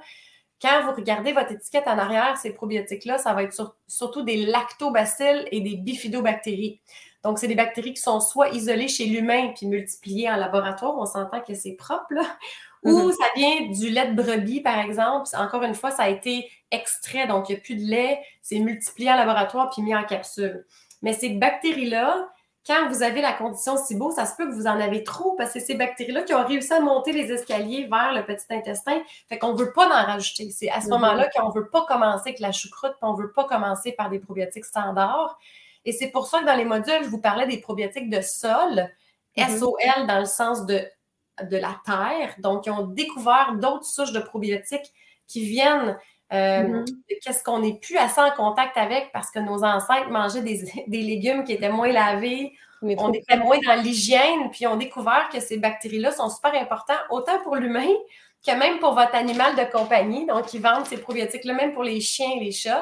Quand 0.61 0.85
vous 0.85 0.93
regardez 0.93 1.33
votre 1.33 1.53
étiquette 1.53 1.87
en 1.87 1.97
arrière, 1.99 2.37
ces 2.37 2.53
probiotiques-là, 2.53 3.17
ça 3.17 3.33
va 3.33 3.45
être 3.45 3.75
surtout 3.89 4.23
des 4.23 4.45
lactobacilles 4.45 5.47
et 5.51 5.61
des 5.61 5.77
bifidobactéries. 5.77 6.81
Donc, 7.25 7.39
c'est 7.39 7.49
des 7.49 7.55
bactéries 7.55 7.95
qui 7.95 8.01
sont 8.01 8.21
soit 8.21 8.49
isolées 8.51 8.89
chez 8.89 9.05
l'humain 9.05 9.53
puis 9.55 9.67
multipliées 9.67 10.31
en 10.31 10.37
laboratoire, 10.37 10.97
on 10.97 11.07
s'entend 11.07 11.41
que 11.41 11.55
c'est 11.55 11.73
propre, 11.73 12.07
là, 12.11 12.23
ou 12.83 12.91
mm-hmm. 12.91 13.13
ça 13.13 13.25
vient 13.37 13.61
du 13.69 13.91
lait 13.91 14.09
de 14.09 14.23
brebis, 14.23 14.61
par 14.61 14.79
exemple. 14.79 15.29
Encore 15.37 15.63
une 15.63 15.75
fois, 15.75 15.91
ça 15.91 16.05
a 16.05 16.09
été 16.09 16.51
extrait, 16.71 17.27
donc 17.27 17.49
il 17.49 17.53
n'y 17.53 17.59
a 17.59 17.61
plus 17.61 17.77
de 17.77 17.83
lait, 17.83 18.21
c'est 18.43 18.59
multiplié 18.59 19.11
en 19.11 19.17
laboratoire 19.17 19.71
puis 19.71 19.83
mis 19.83 19.95
en 19.95 20.05
capsule. 20.05 20.65
Mais 21.03 21.13
ces 21.13 21.31
bactéries-là, 21.31 22.31
quand 22.67 22.89
vous 22.89 23.03
avez 23.03 23.23
la 23.23 23.33
condition 23.33 23.77
SIBO, 23.77 24.11
ça 24.11 24.27
se 24.27 24.37
peut 24.37 24.47
que 24.47 24.55
vous 24.55 24.67
en 24.67 24.79
avez 24.79 25.03
trop 25.03 25.35
parce 25.37 25.53
que 25.53 25.61
c'est 25.61 25.67
ces 25.67 25.75
bactéries-là 25.75 26.23
qui 26.23 26.35
ont 26.35 26.47
réussi 26.47 26.73
à 26.73 26.81
monter 26.81 27.13
les 27.13 27.33
escaliers 27.33 27.89
vers 27.91 28.13
le 28.13 28.25
petit 28.25 28.45
intestin. 28.51 29.01
Fait 29.29 29.39
qu'on 29.39 29.55
ne 29.55 29.59
veut 29.59 29.73
pas 29.73 29.87
en 29.87 30.07
rajouter. 30.07 30.51
C'est 30.51 30.71
à 30.71 30.81
ce 30.81 30.87
mm-hmm. 30.87 30.91
moment-là 30.91 31.29
qu'on 31.35 31.49
ne 31.49 31.55
veut 31.55 31.69
pas 31.69 31.85
commencer 31.87 32.29
avec 32.29 32.41
la 32.41 32.53
choucroute, 32.53 32.93
puis 32.93 33.01
on 33.03 33.17
ne 33.17 33.23
veut 33.23 33.33
pas 33.33 33.45
commencer 33.45 33.93
par 33.93 34.11
des 34.11 34.19
probiotiques 34.19 34.67
standards. 34.67 35.39
Et 35.85 35.93
c'est 35.93 36.11
pour 36.11 36.27
ça 36.27 36.41
que 36.41 36.47
dans 36.47 36.57
les 36.57 36.65
modules, 36.65 37.03
je 37.03 37.09
vous 37.09 37.21
parlais 37.21 37.47
des 37.47 37.59
probiotiques 37.59 38.11
de 38.11 38.21
sol, 38.21 38.89
mm-hmm. 39.37 39.59
SOL 39.59 40.07
dans 40.07 40.21
le 40.21 40.27
sens 40.27 40.67
de, 40.67 40.83
de 41.43 41.57
la 41.57 41.81
terre. 41.85 42.35
Donc, 42.39 42.67
ils 42.67 42.71
ont 42.71 42.87
découvert 42.87 43.55
d'autres 43.55 43.87
souches 43.87 44.13
de 44.13 44.21
probiotiques 44.21 44.93
qui 45.27 45.45
viennent 45.45 45.97
euh, 46.33 46.63
mm-hmm. 46.63 46.85
de 46.87 47.17
qu'est-ce 47.23 47.43
qu'on 47.43 47.61
n'est 47.61 47.79
plus 47.79 47.97
assez 47.97 48.21
en 48.21 48.31
contact 48.31 48.77
avec 48.77 49.11
parce 49.13 49.31
que 49.31 49.39
nos 49.39 49.65
ancêtres 49.65 50.11
mangeaient 50.11 50.43
des, 50.43 50.63
légumes 50.89 51.45
qui 51.45 51.53
étaient 51.53 51.71
moins 51.71 51.93
lavés. 51.93 52.53
On 52.83 53.13
était 53.13 53.37
moins 53.37 53.59
dans 53.67 53.83
l'hygiène, 53.83 54.51
puis 54.51 54.67
on 54.67 54.77
découvert 54.77 55.29
que 55.31 55.39
ces 55.39 55.59
bactéries-là 55.59 56.13
sont 56.13 56.31
super 56.31 56.55
importantes, 56.55 57.01
autant 57.11 57.39
pour 57.43 57.57
l'humain 57.57 57.91
que 58.47 58.59
même 58.59 58.79
pour 58.79 58.95
votre 58.95 59.15
animal 59.15 59.55
de 59.55 59.71
compagnie. 59.71 60.25
Donc, 60.25 60.55
ils 60.55 60.63
vendent 60.63 60.87
ces 60.87 60.97
probiotiques-là, 60.97 61.53
même 61.53 61.75
pour 61.75 61.83
les 61.83 62.01
chiens 62.01 62.31
et 62.37 62.41
les 62.43 62.53
chats. 62.53 62.81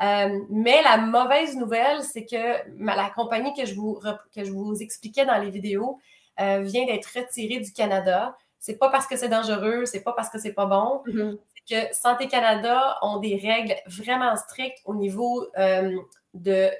Euh, 0.00 0.40
mais 0.48 0.80
la 0.82 0.96
mauvaise 0.96 1.56
nouvelle, 1.56 2.02
c'est 2.02 2.24
que 2.24 2.70
la 2.78 3.10
compagnie 3.10 3.52
que 3.54 3.66
je 3.66 3.74
vous, 3.74 4.00
que 4.34 4.44
je 4.44 4.52
vous 4.52 4.80
expliquais 4.80 5.26
dans 5.26 5.38
les 5.38 5.50
vidéos 5.50 5.98
euh, 6.40 6.60
vient 6.60 6.86
d'être 6.86 7.08
retirée 7.14 7.60
du 7.60 7.72
Canada. 7.72 8.36
C'est 8.60 8.78
pas 8.78 8.90
parce 8.90 9.06
que 9.06 9.16
c'est 9.16 9.28
dangereux, 9.28 9.86
c'est 9.86 10.02
pas 10.02 10.12
parce 10.12 10.30
que 10.30 10.38
c'est 10.38 10.52
pas 10.52 10.66
bon. 10.66 11.02
Mm-hmm. 11.06 11.38
C'est 11.48 11.88
que 11.88 11.94
Santé 11.94 12.28
Canada 12.28 12.98
ont 13.02 13.18
des 13.18 13.36
règles 13.36 13.74
vraiment 13.86 14.36
strictes 14.36 14.80
au 14.84 14.94
niveau 14.94 15.46
euh, 15.58 15.96
de 16.34 16.70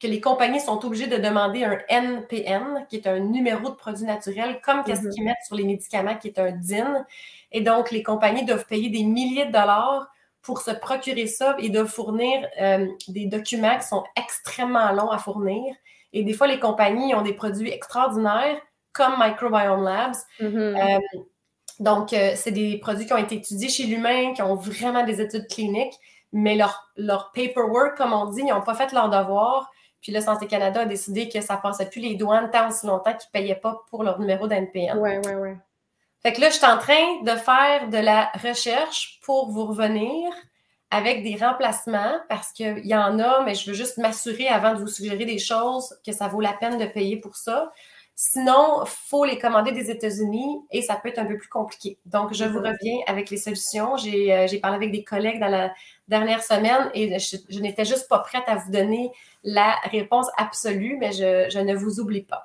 que 0.00 0.08
les 0.08 0.20
compagnies 0.20 0.58
sont 0.58 0.84
obligées 0.84 1.06
de 1.06 1.16
demander 1.16 1.62
un 1.62 1.78
NPN, 1.88 2.86
qui 2.88 2.96
est 2.96 3.06
un 3.06 3.20
numéro 3.20 3.70
de 3.70 3.76
produit 3.76 4.04
naturel, 4.04 4.60
comme 4.60 4.82
qu'est-ce 4.82 5.02
mm-hmm. 5.02 5.10
qu'ils 5.10 5.24
mettent 5.24 5.44
sur 5.46 5.54
les 5.54 5.62
médicaments, 5.62 6.16
qui 6.16 6.26
est 6.26 6.40
un 6.40 6.50
DIN. 6.50 7.06
Et 7.52 7.60
donc, 7.60 7.92
les 7.92 8.02
compagnies 8.02 8.44
doivent 8.44 8.66
payer 8.66 8.90
des 8.90 9.04
milliers 9.04 9.46
de 9.46 9.52
dollars 9.52 10.12
pour 10.42 10.60
se 10.60 10.70
procurer 10.72 11.26
ça 11.26 11.56
et 11.58 11.68
de 11.68 11.84
fournir 11.84 12.46
euh, 12.60 12.86
des 13.08 13.26
documents 13.26 13.78
qui 13.78 13.86
sont 13.86 14.04
extrêmement 14.16 14.92
longs 14.92 15.10
à 15.10 15.18
fournir. 15.18 15.74
Et 16.12 16.24
des 16.24 16.32
fois, 16.32 16.46
les 16.46 16.58
compagnies 16.58 17.14
ont 17.14 17.22
des 17.22 17.32
produits 17.32 17.70
extraordinaires 17.70 18.60
comme 18.92 19.14
Microbiome 19.18 19.84
Labs. 19.84 20.16
Mm-hmm. 20.40 20.96
Euh, 20.96 21.18
donc, 21.78 22.12
euh, 22.12 22.32
c'est 22.36 22.50
des 22.50 22.78
produits 22.78 23.06
qui 23.06 23.12
ont 23.12 23.18
été 23.18 23.36
étudiés 23.36 23.68
chez 23.68 23.84
l'humain, 23.84 24.34
qui 24.34 24.42
ont 24.42 24.54
vraiment 24.56 25.04
des 25.04 25.20
études 25.20 25.46
cliniques, 25.48 25.94
mais 26.32 26.54
leur, 26.54 26.92
leur 26.96 27.32
paperwork, 27.32 27.96
comme 27.96 28.12
on 28.12 28.26
dit, 28.26 28.42
ils 28.42 28.52
n'ont 28.52 28.62
pas 28.62 28.74
fait 28.74 28.92
leur 28.92 29.08
devoir. 29.08 29.70
Puis 30.00 30.12
le 30.12 30.20
Santé 30.20 30.48
Canada 30.48 30.80
a 30.80 30.84
décidé 30.84 31.28
que 31.28 31.40
ça 31.40 31.56
ne 31.56 31.60
passait 31.60 31.88
plus 31.88 32.00
les 32.00 32.16
douanes 32.16 32.50
tant 32.50 32.68
aussi 32.68 32.86
longtemps 32.86 33.12
qu'ils 33.12 33.28
ne 33.32 33.40
payaient 33.40 33.60
pas 33.60 33.82
pour 33.88 34.02
leur 34.02 34.18
numéro 34.18 34.48
d'NPN. 34.48 34.98
Oui, 34.98 35.10
oui, 35.24 35.32
oui. 35.40 35.50
Fait 36.22 36.32
que 36.32 36.40
là, 36.40 36.50
je 36.50 36.54
suis 36.54 36.66
en 36.66 36.78
train 36.78 37.22
de 37.22 37.30
faire 37.30 37.88
de 37.88 37.98
la 37.98 38.30
recherche 38.42 39.18
pour 39.22 39.50
vous 39.50 39.66
revenir 39.66 40.32
avec 40.90 41.22
des 41.24 41.36
remplacements 41.36 42.20
parce 42.28 42.52
qu'il 42.52 42.86
y 42.86 42.94
en 42.94 43.18
a, 43.18 43.42
mais 43.44 43.54
je 43.54 43.70
veux 43.70 43.74
juste 43.74 43.98
m'assurer 43.98 44.46
avant 44.46 44.74
de 44.74 44.78
vous 44.78 44.88
suggérer 44.88 45.24
des 45.24 45.38
choses 45.38 45.98
que 46.06 46.12
ça 46.12 46.28
vaut 46.28 46.40
la 46.40 46.52
peine 46.52 46.78
de 46.78 46.84
payer 46.84 47.16
pour 47.16 47.34
ça. 47.34 47.72
Sinon, 48.14 48.82
il 48.84 48.88
faut 48.88 49.24
les 49.24 49.38
commander 49.38 49.72
des 49.72 49.90
États-Unis 49.90 50.60
et 50.70 50.82
ça 50.82 50.96
peut 50.96 51.08
être 51.08 51.18
un 51.18 51.24
peu 51.24 51.38
plus 51.38 51.48
compliqué. 51.48 51.98
Donc, 52.04 52.34
je 52.34 52.44
vous 52.44 52.58
reviens 52.58 52.98
avec 53.06 53.30
les 53.30 53.38
solutions. 53.38 53.94
Euh, 53.94 54.46
j'ai 54.46 54.60
parlé 54.60 54.76
avec 54.76 54.92
des 54.92 55.02
collègues 55.02 55.40
dans 55.40 55.48
la 55.48 55.72
dernière 56.08 56.42
semaine 56.42 56.90
et 56.94 57.18
je, 57.18 57.58
n'étais 57.58 57.86
juste 57.86 58.08
pas 58.08 58.18
prête 58.18 58.44
à 58.46 58.56
vous 58.56 58.70
donner 58.70 59.10
la 59.42 59.74
réponse 59.90 60.28
absolue, 60.36 60.98
mais 61.00 61.10
je 61.12 61.58
ne 61.58 61.74
vous 61.74 62.00
oublie 62.00 62.22
pas. 62.22 62.41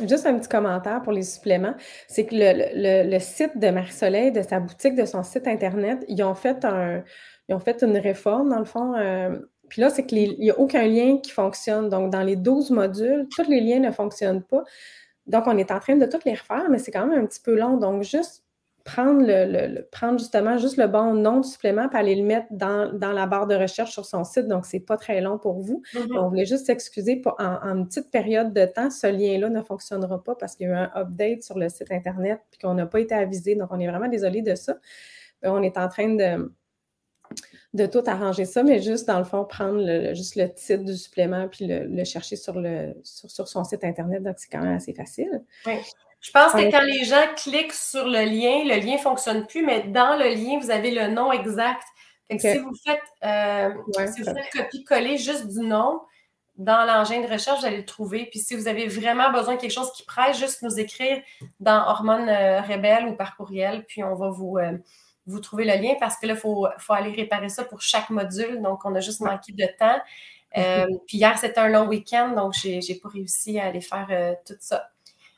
Juste 0.00 0.26
un 0.26 0.36
petit 0.38 0.48
commentaire 0.48 1.02
pour 1.02 1.12
les 1.12 1.22
suppléments, 1.22 1.74
c'est 2.08 2.26
que 2.26 2.34
le, 2.34 3.18
site 3.20 3.56
de 3.58 3.70
Marie-Soleil, 3.70 4.32
de 4.32 4.42
sa 4.42 4.58
boutique, 4.58 4.96
de 4.96 5.04
son 5.04 5.22
site 5.22 5.46
Internet, 5.46 6.04
ils 6.08 6.20
ont 6.24 6.34
fait, 6.34 6.64
un, 6.64 7.04
ils 7.48 7.54
ont 7.54 7.60
fait 7.60 7.82
une 7.82 7.96
réforme, 7.96 8.50
dans 8.50 8.58
le 8.58 8.64
fond. 8.64 8.94
Euh, 8.96 9.38
puis 9.68 9.80
là, 9.80 9.90
c'est 9.90 10.04
qu'il 10.04 10.36
n'y 10.40 10.50
a 10.50 10.58
aucun 10.58 10.86
lien 10.86 11.18
qui 11.18 11.30
fonctionne. 11.30 11.88
Donc, 11.88 12.10
dans 12.10 12.22
les 12.22 12.34
12 12.34 12.70
modules, 12.70 13.28
tous 13.34 13.48
les 13.48 13.60
liens 13.60 13.78
ne 13.78 13.92
fonctionnent 13.92 14.42
pas. 14.42 14.64
Donc, 15.26 15.44
on 15.46 15.56
est 15.56 15.70
en 15.70 15.78
train 15.78 15.96
de 15.96 16.06
tous 16.06 16.24
les 16.26 16.34
refaire, 16.34 16.68
mais 16.70 16.78
c'est 16.78 16.90
quand 16.90 17.06
même 17.06 17.22
un 17.22 17.26
petit 17.26 17.40
peu 17.40 17.54
long. 17.54 17.76
Donc, 17.76 18.02
juste 18.02 18.43
prendre, 18.84 19.22
le, 19.24 19.80
prendre 19.90 20.18
justement 20.18 20.58
juste 20.58 20.76
le 20.76 20.86
bon 20.86 21.14
nom 21.14 21.40
de 21.40 21.44
supplément 21.44 21.88
et 21.90 21.96
aller 21.96 22.14
le 22.14 22.22
mettre 22.22 22.46
dans, 22.50 22.92
la 23.00 23.26
barre 23.26 23.46
de 23.46 23.54
recherche 23.54 23.92
sur 23.92 24.04
son 24.04 24.24
site. 24.24 24.46
Donc, 24.46 24.66
ce 24.66 24.76
n'est 24.76 24.82
pas 24.82 24.98
très 24.98 25.22
long 25.22 25.38
pour 25.38 25.60
vous. 25.60 25.82
Mm-hmm. 25.94 26.18
On 26.18 26.28
voulait 26.28 26.44
juste 26.44 26.66
s'excuser 26.66 27.16
pour 27.16 27.34
en, 27.38 27.62
une 27.62 27.88
petite 27.88 28.10
période 28.10 28.52
de 28.52 28.66
temps, 28.66 28.90
ce 28.90 29.06
lien-là 29.06 29.48
ne 29.48 29.62
fonctionnera 29.62 30.22
pas 30.22 30.34
parce 30.34 30.54
qu'il 30.54 30.68
y 30.68 30.70
a 30.70 30.72
eu 30.72 30.76
un 30.76 30.90
update 30.94 31.42
sur 31.42 31.58
le 31.58 31.70
site 31.70 31.90
Internet 31.90 32.40
et 32.52 32.58
qu'on 32.58 32.74
n'a 32.74 32.86
pas 32.86 33.00
été 33.00 33.14
avisé. 33.14 33.54
Donc, 33.54 33.68
on 33.72 33.80
est 33.80 33.88
vraiment 33.88 34.08
désolé 34.08 34.42
de 34.42 34.54
ça. 34.54 34.72
Euh, 35.44 35.48
on 35.48 35.62
est 35.62 35.78
en 35.78 35.88
train 35.88 36.14
de, 36.14 36.52
de 37.72 37.86
tout 37.86 38.02
arranger 38.06 38.44
ça, 38.44 38.62
mais 38.62 38.82
juste 38.82 39.08
dans 39.08 39.18
le 39.18 39.24
fond, 39.24 39.46
prendre 39.46 40.12
juste 40.12 40.36
le 40.36 40.52
titre 40.52 40.84
du 40.84 40.96
supplément 40.96 41.48
puis 41.48 41.66
le, 41.66 42.04
chercher 42.04 42.36
sur, 42.36 42.60
le, 42.60 42.92
sur, 43.02 43.48
son 43.48 43.64
site 43.64 43.82
Internet. 43.82 44.22
Donc, 44.22 44.34
c'est 44.36 44.50
quand 44.50 44.60
même 44.60 44.76
assez 44.76 44.92
facile. 44.92 45.42
Oui. 45.64 45.78
Je 46.24 46.30
pense 46.30 46.52
que 46.52 46.70
quand 46.70 46.80
les 46.80 47.04
gens 47.04 47.26
cliquent 47.36 47.74
sur 47.74 48.06
le 48.06 48.24
lien, 48.24 48.64
le 48.64 48.80
lien 48.80 48.94
ne 48.94 48.98
fonctionne 48.98 49.46
plus, 49.46 49.62
mais 49.62 49.82
dans 49.82 50.16
le 50.16 50.28
lien, 50.30 50.58
vous 50.58 50.70
avez 50.70 50.90
le 50.90 51.08
nom 51.08 51.30
exact. 51.30 51.84
Si 52.30 52.58
vous 52.58 52.72
faites, 52.82 53.02
euh, 53.22 53.70
copier-coller 54.54 55.18
juste 55.18 55.46
du 55.46 55.60
nom 55.60 56.00
dans 56.56 56.86
l'engin 56.86 57.20
de 57.20 57.26
recherche, 57.26 57.60
vous 57.60 57.66
allez 57.66 57.76
le 57.78 57.84
trouver. 57.84 58.26
Puis 58.30 58.38
si 58.38 58.54
vous 58.54 58.68
avez 58.68 58.88
vraiment 58.88 59.30
besoin 59.32 59.56
de 59.56 59.60
quelque 59.60 59.72
chose 59.72 59.92
qui 59.92 60.02
presse, 60.04 60.38
juste 60.38 60.62
nous 60.62 60.80
écrire 60.80 61.20
dans 61.60 61.86
Hormones 61.88 62.30
euh, 62.30 62.62
Rebelles 62.62 63.06
ou 63.08 63.16
par 63.16 63.36
courriel, 63.36 63.84
puis 63.84 64.02
on 64.02 64.14
va 64.14 64.30
vous, 64.30 64.56
euh, 64.56 64.78
vous 65.26 65.40
trouver 65.40 65.66
le 65.66 65.74
lien 65.74 65.94
parce 66.00 66.16
que 66.16 66.26
là, 66.26 66.32
il 66.32 66.38
faut, 66.38 66.66
faut, 66.78 66.94
aller 66.94 67.12
réparer 67.12 67.50
ça 67.50 67.64
pour 67.64 67.82
chaque 67.82 68.08
module. 68.08 68.62
Donc, 68.62 68.86
on 68.86 68.94
a 68.94 69.00
juste 69.00 69.20
manqué 69.20 69.52
de 69.52 69.66
temps. 69.78 69.98
Euh, 70.56 70.86
puis 71.06 71.18
hier, 71.18 71.36
c'était 71.38 71.58
un 71.58 71.68
long 71.68 71.86
week-end, 71.86 72.30
donc 72.30 72.54
j'ai 72.54 72.78
n'ai 72.78 72.94
pas 72.94 73.10
réussi 73.10 73.58
à 73.58 73.66
aller 73.66 73.82
faire 73.82 74.36
tout 74.46 74.56
ça. 74.60 74.88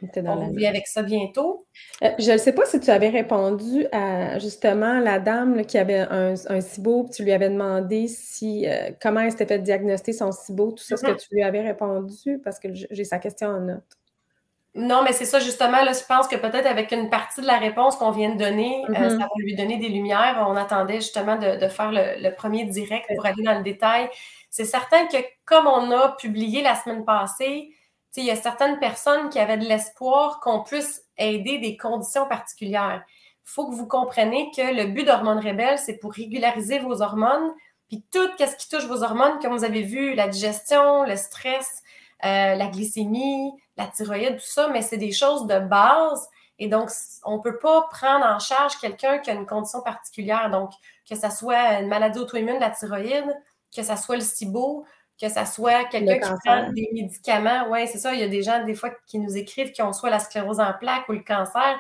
On 0.03 0.49
revient 0.49 0.67
avec 0.67 0.87
ça 0.87 1.03
bientôt. 1.03 1.67
Euh, 2.03 2.11
je 2.19 2.33
ne 2.33 2.37
sais 2.37 2.53
pas 2.53 2.67
si 2.67 2.81
tu 2.81 2.91
avais 2.91 3.09
répondu 3.09 3.87
à 3.93 4.39
justement 4.39 4.99
la 5.01 5.19
dame 5.19 5.65
qui 5.65 5.79
avait 5.79 6.01
un, 6.01 6.35
un 6.49 6.61
SIBO, 6.61 7.09
tu 7.15 7.25
lui 7.25 7.33
avais 7.33 7.49
demandé 7.49 8.07
si 8.09 8.67
comment 9.01 9.21
elle 9.21 9.31
s'était 9.31 9.47
fait 9.47 9.59
diagnostiquer 9.61 10.13
son 10.13 10.33
SIBO, 10.33 10.73
tout 10.73 10.85
ça, 10.85 10.97
ce 10.97 11.03
que 11.03 11.11
mm-hmm. 11.11 11.29
tu 11.29 11.35
lui 11.35 11.43
avais 11.43 11.63
répondu, 11.63 12.41
parce 12.45 12.59
que 12.59 12.69
j'ai 12.73 13.05
sa 13.05 13.19
question 13.19 13.49
en 13.49 13.61
note. 13.61 13.97
Non, 14.77 15.03
mais 15.03 15.13
c'est 15.13 15.25
ça 15.25 15.41
justement, 15.41 15.83
là, 15.83 15.93
je 15.95 16.05
pense 16.07 16.29
que 16.29 16.37
peut-être 16.37 16.67
avec 16.67 16.93
une 16.93 17.09
partie 17.09 17.41
de 17.41 17.47
la 17.47 17.57
réponse 17.57 17.97
qu'on 17.97 18.11
vient 18.11 18.35
de 18.35 18.39
donner, 18.39 18.85
mm-hmm. 18.87 19.11
ça 19.11 19.17
va 19.17 19.29
lui 19.39 19.57
donner 19.57 19.79
des 19.79 19.89
lumières. 19.89 20.45
On 20.47 20.55
attendait 20.55 20.97
justement 20.97 21.37
de, 21.37 21.67
faire 21.69 21.91
le, 21.93 22.31
premier 22.35 22.67
direct 22.67 23.07
pour 23.15 23.25
aller 23.25 23.43
dans 23.43 23.57
le 23.57 23.63
détail. 23.63 24.11
C'est 24.51 24.67
certain 24.67 25.07
que 25.07 25.17
comme 25.47 25.67
on 25.67 25.91
a 25.93 26.15
publié 26.21 26.63
la 26.63 26.75
semaine 26.75 27.07
passée, 27.07 27.71
il 28.21 28.27
y 28.27 28.31
a 28.31 28.37
certaines 28.37 28.79
personnes 28.79 29.29
qui 29.31 29.39
avaient 29.39 29.59
de 29.59 29.65
l'espoir 29.65 30.41
qu'on 30.41 30.63
puisse 30.63 31.05
aider 31.19 31.59
des 31.59 31.77
conditions 31.77 32.27
particulières. 32.27 33.05
Il 33.07 33.51
faut 33.51 33.69
que 33.69 33.75
vous 33.75 33.87
compreniez 33.87 34.51
que 34.55 34.75
le 34.75 34.87
but 34.87 35.05
d'Hormones 35.05 35.39
Rebelles, 35.39 35.79
c'est 35.79 35.99
pour 35.99 36.13
régulariser 36.13 36.79
vos 36.79 37.03
hormones, 37.03 37.53
puis 37.89 38.05
tout 38.13 38.29
ce 38.39 38.57
qui 38.57 38.69
touche 38.69 38.87
vos 38.87 39.03
hormones, 39.03 39.39
comme 39.41 39.57
vous 39.57 39.65
avez 39.65 39.83
vu, 39.83 40.15
la 40.15 40.29
digestion, 40.29 41.05
le 41.05 41.17
stress, 41.17 41.83
euh, 42.25 42.55
la 42.55 42.67
glycémie, 42.67 43.53
la 43.77 43.87
thyroïde, 43.87 44.37
tout 44.37 44.47
ça, 44.47 44.69
mais 44.69 44.83
c'est 44.83 44.97
des 44.97 45.13
choses 45.13 45.47
de 45.47 45.59
base. 45.59 46.29
Et 46.59 46.69
donc, 46.69 46.91
on 47.25 47.37
ne 47.37 47.43
peut 47.43 47.59
pas 47.59 47.87
prendre 47.91 48.25
en 48.25 48.39
charge 48.39 48.79
quelqu'un 48.79 49.19
qui 49.19 49.31
a 49.31 49.35
une 49.35 49.47
condition 49.47 49.83
particulière. 49.83 50.51
Donc, 50.51 50.71
que 51.09 51.15
ce 51.15 51.31
soit 51.31 51.81
une 51.81 51.89
maladie 51.89 52.19
auto-immune 52.19 52.59
la 52.59 52.71
thyroïde, 52.71 53.37
que 53.75 53.83
ce 53.83 53.97
soit 53.97 54.17
le 54.17 54.23
SIBO, 54.23 54.85
que 55.21 55.29
ce 55.29 55.45
soit 55.47 55.85
quelqu'un 55.85 56.19
qui 56.19 56.35
prend 56.45 56.71
des 56.73 56.89
médicaments. 56.93 57.67
Oui, 57.71 57.87
c'est 57.89 57.99
ça. 57.99 58.13
Il 58.15 58.21
y 58.21 58.23
a 58.23 58.29
des 58.29 58.43
gens, 58.43 58.65
des 58.65 58.75
fois, 58.75 58.91
qui 59.07 59.19
nous 59.19 59.37
écrivent 59.37 59.73
qui 59.73 59.83
ont 59.83 59.93
soit 59.93 60.11
la 60.11 60.19
sclérose 60.19 60.61
en 60.61 60.73
plaques 60.75 61.09
ou 61.09 61.13
le 61.13 61.21
cancer. 61.21 61.79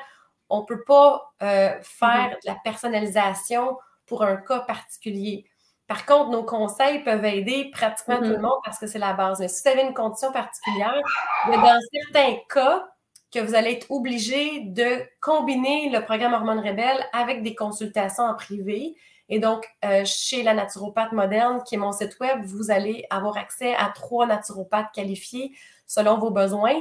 On 0.49 0.61
ne 0.61 0.67
peut 0.67 0.85
pas 0.85 1.33
euh, 1.43 1.71
faire 1.83 2.31
de 2.31 2.49
la 2.49 2.57
personnalisation 2.63 3.77
pour 4.07 4.23
un 4.23 4.37
cas 4.37 4.61
particulier. 4.61 5.45
Par 5.87 6.07
contre, 6.07 6.31
nos 6.31 6.45
conseils 6.45 7.05
peuvent 7.05 7.25
aider 7.25 7.71
pratiquement 7.73 8.19
tout 8.19 8.25
le 8.25 8.37
mm-hmm. 8.37 8.41
monde 8.41 8.61
parce 8.65 8.79
que 8.79 8.87
c'est 8.87 8.99
la 8.99 9.13
base. 9.13 9.41
Mais 9.41 9.49
si 9.49 9.63
vous 9.63 9.71
avez 9.71 9.83
une 9.83 9.95
condition 9.95 10.33
particulière, 10.33 11.01
dans 11.47 11.79
certains 11.93 12.37
cas, 12.49 12.89
que 13.33 13.41
vous 13.41 13.55
allez 13.55 13.73
être 13.73 13.91
obligé 13.91 14.61
de 14.61 15.03
combiner 15.21 15.91
le 15.91 16.05
programme 16.05 16.33
Hormones 16.33 16.61
Rebelle 16.61 17.05
avec 17.13 17.43
des 17.43 17.55
consultations 17.55 18.25
en 18.25 18.35
privé. 18.35 18.95
Et 19.29 19.41
donc, 19.41 19.67
euh, 19.85 20.05
chez 20.05 20.43
la 20.43 20.55
naturopathe 20.55 21.13
moderne, 21.13 21.63
qui 21.67 21.75
est 21.75 21.79
mon 21.79 21.93
site 21.93 22.19
web, 22.21 22.45
vous 22.45 22.71
allez 22.71 23.07
avoir 23.11 23.37
accès 23.37 23.75
à 23.75 23.91
trois 23.95 24.27
naturopathes 24.27 24.93
qualifiés 24.95 25.53
selon 25.87 26.19
vos 26.19 26.31
besoins, 26.31 26.75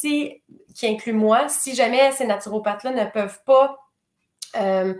qui 0.00 0.42
inclut 0.82 1.12
moi. 1.12 1.48
Si 1.48 1.74
jamais 1.74 2.12
ces 2.12 2.26
naturopathes-là 2.26 2.92
ne 2.92 3.10
peuvent 3.10 3.40
pas 3.44 3.76
euh, 4.56 4.94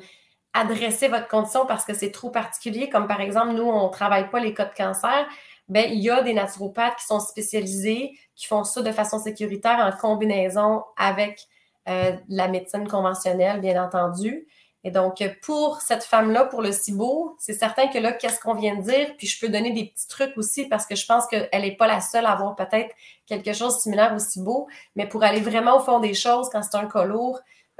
adresser 0.54 1.08
votre 1.08 1.28
condition 1.28 1.66
parce 1.66 1.84
que 1.84 1.94
c'est 1.94 2.10
trop 2.10 2.30
particulier, 2.30 2.88
comme 2.88 3.06
par 3.06 3.20
exemple, 3.20 3.52
nous, 3.52 3.64
on 3.64 3.86
ne 3.86 3.92
travaille 3.92 4.28
pas 4.30 4.40
les 4.40 4.54
cas 4.54 4.66
de 4.66 4.74
cancer, 4.74 5.26
bien, 5.68 5.84
il 5.84 6.00
y 6.00 6.10
a 6.10 6.22
des 6.22 6.34
naturopathes 6.34 6.96
qui 6.96 7.06
sont 7.06 7.20
spécialisés, 7.20 8.18
qui 8.34 8.46
font 8.46 8.64
ça 8.64 8.82
de 8.82 8.92
façon 8.92 9.18
sécuritaire 9.18 9.78
en 9.78 9.96
combinaison 9.96 10.84
avec 10.96 11.46
euh, 11.88 12.12
la 12.28 12.48
médecine 12.48 12.86
conventionnelle, 12.86 13.60
bien 13.60 13.82
entendu. 13.82 14.46
Et 14.84 14.90
donc, 14.90 15.22
pour 15.42 15.80
cette 15.80 16.02
femme-là, 16.02 16.44
pour 16.46 16.60
le 16.60 16.72
SIBO, 16.72 17.36
c'est 17.38 17.52
certain 17.52 17.86
que 17.86 17.98
là, 17.98 18.12
qu'est-ce 18.12 18.40
qu'on 18.40 18.54
vient 18.54 18.74
de 18.76 18.82
dire? 18.82 19.14
Puis 19.16 19.28
je 19.28 19.38
peux 19.38 19.48
donner 19.48 19.72
des 19.72 19.86
petits 19.86 20.08
trucs 20.08 20.36
aussi 20.36 20.66
parce 20.66 20.86
que 20.86 20.96
je 20.96 21.06
pense 21.06 21.26
qu'elle 21.28 21.48
n'est 21.52 21.76
pas 21.76 21.86
la 21.86 22.00
seule 22.00 22.26
à 22.26 22.32
avoir 22.32 22.56
peut-être 22.56 22.92
quelque 23.26 23.52
chose 23.52 23.76
de 23.76 23.80
similaire 23.80 24.12
au 24.12 24.18
SIBO. 24.18 24.66
Mais 24.96 25.06
pour 25.06 25.22
aller 25.22 25.40
vraiment 25.40 25.76
au 25.76 25.80
fond 25.80 26.00
des 26.00 26.14
choses, 26.14 26.48
quand 26.50 26.62
c'est 26.62 26.76
un 26.76 26.86
cas 26.86 27.06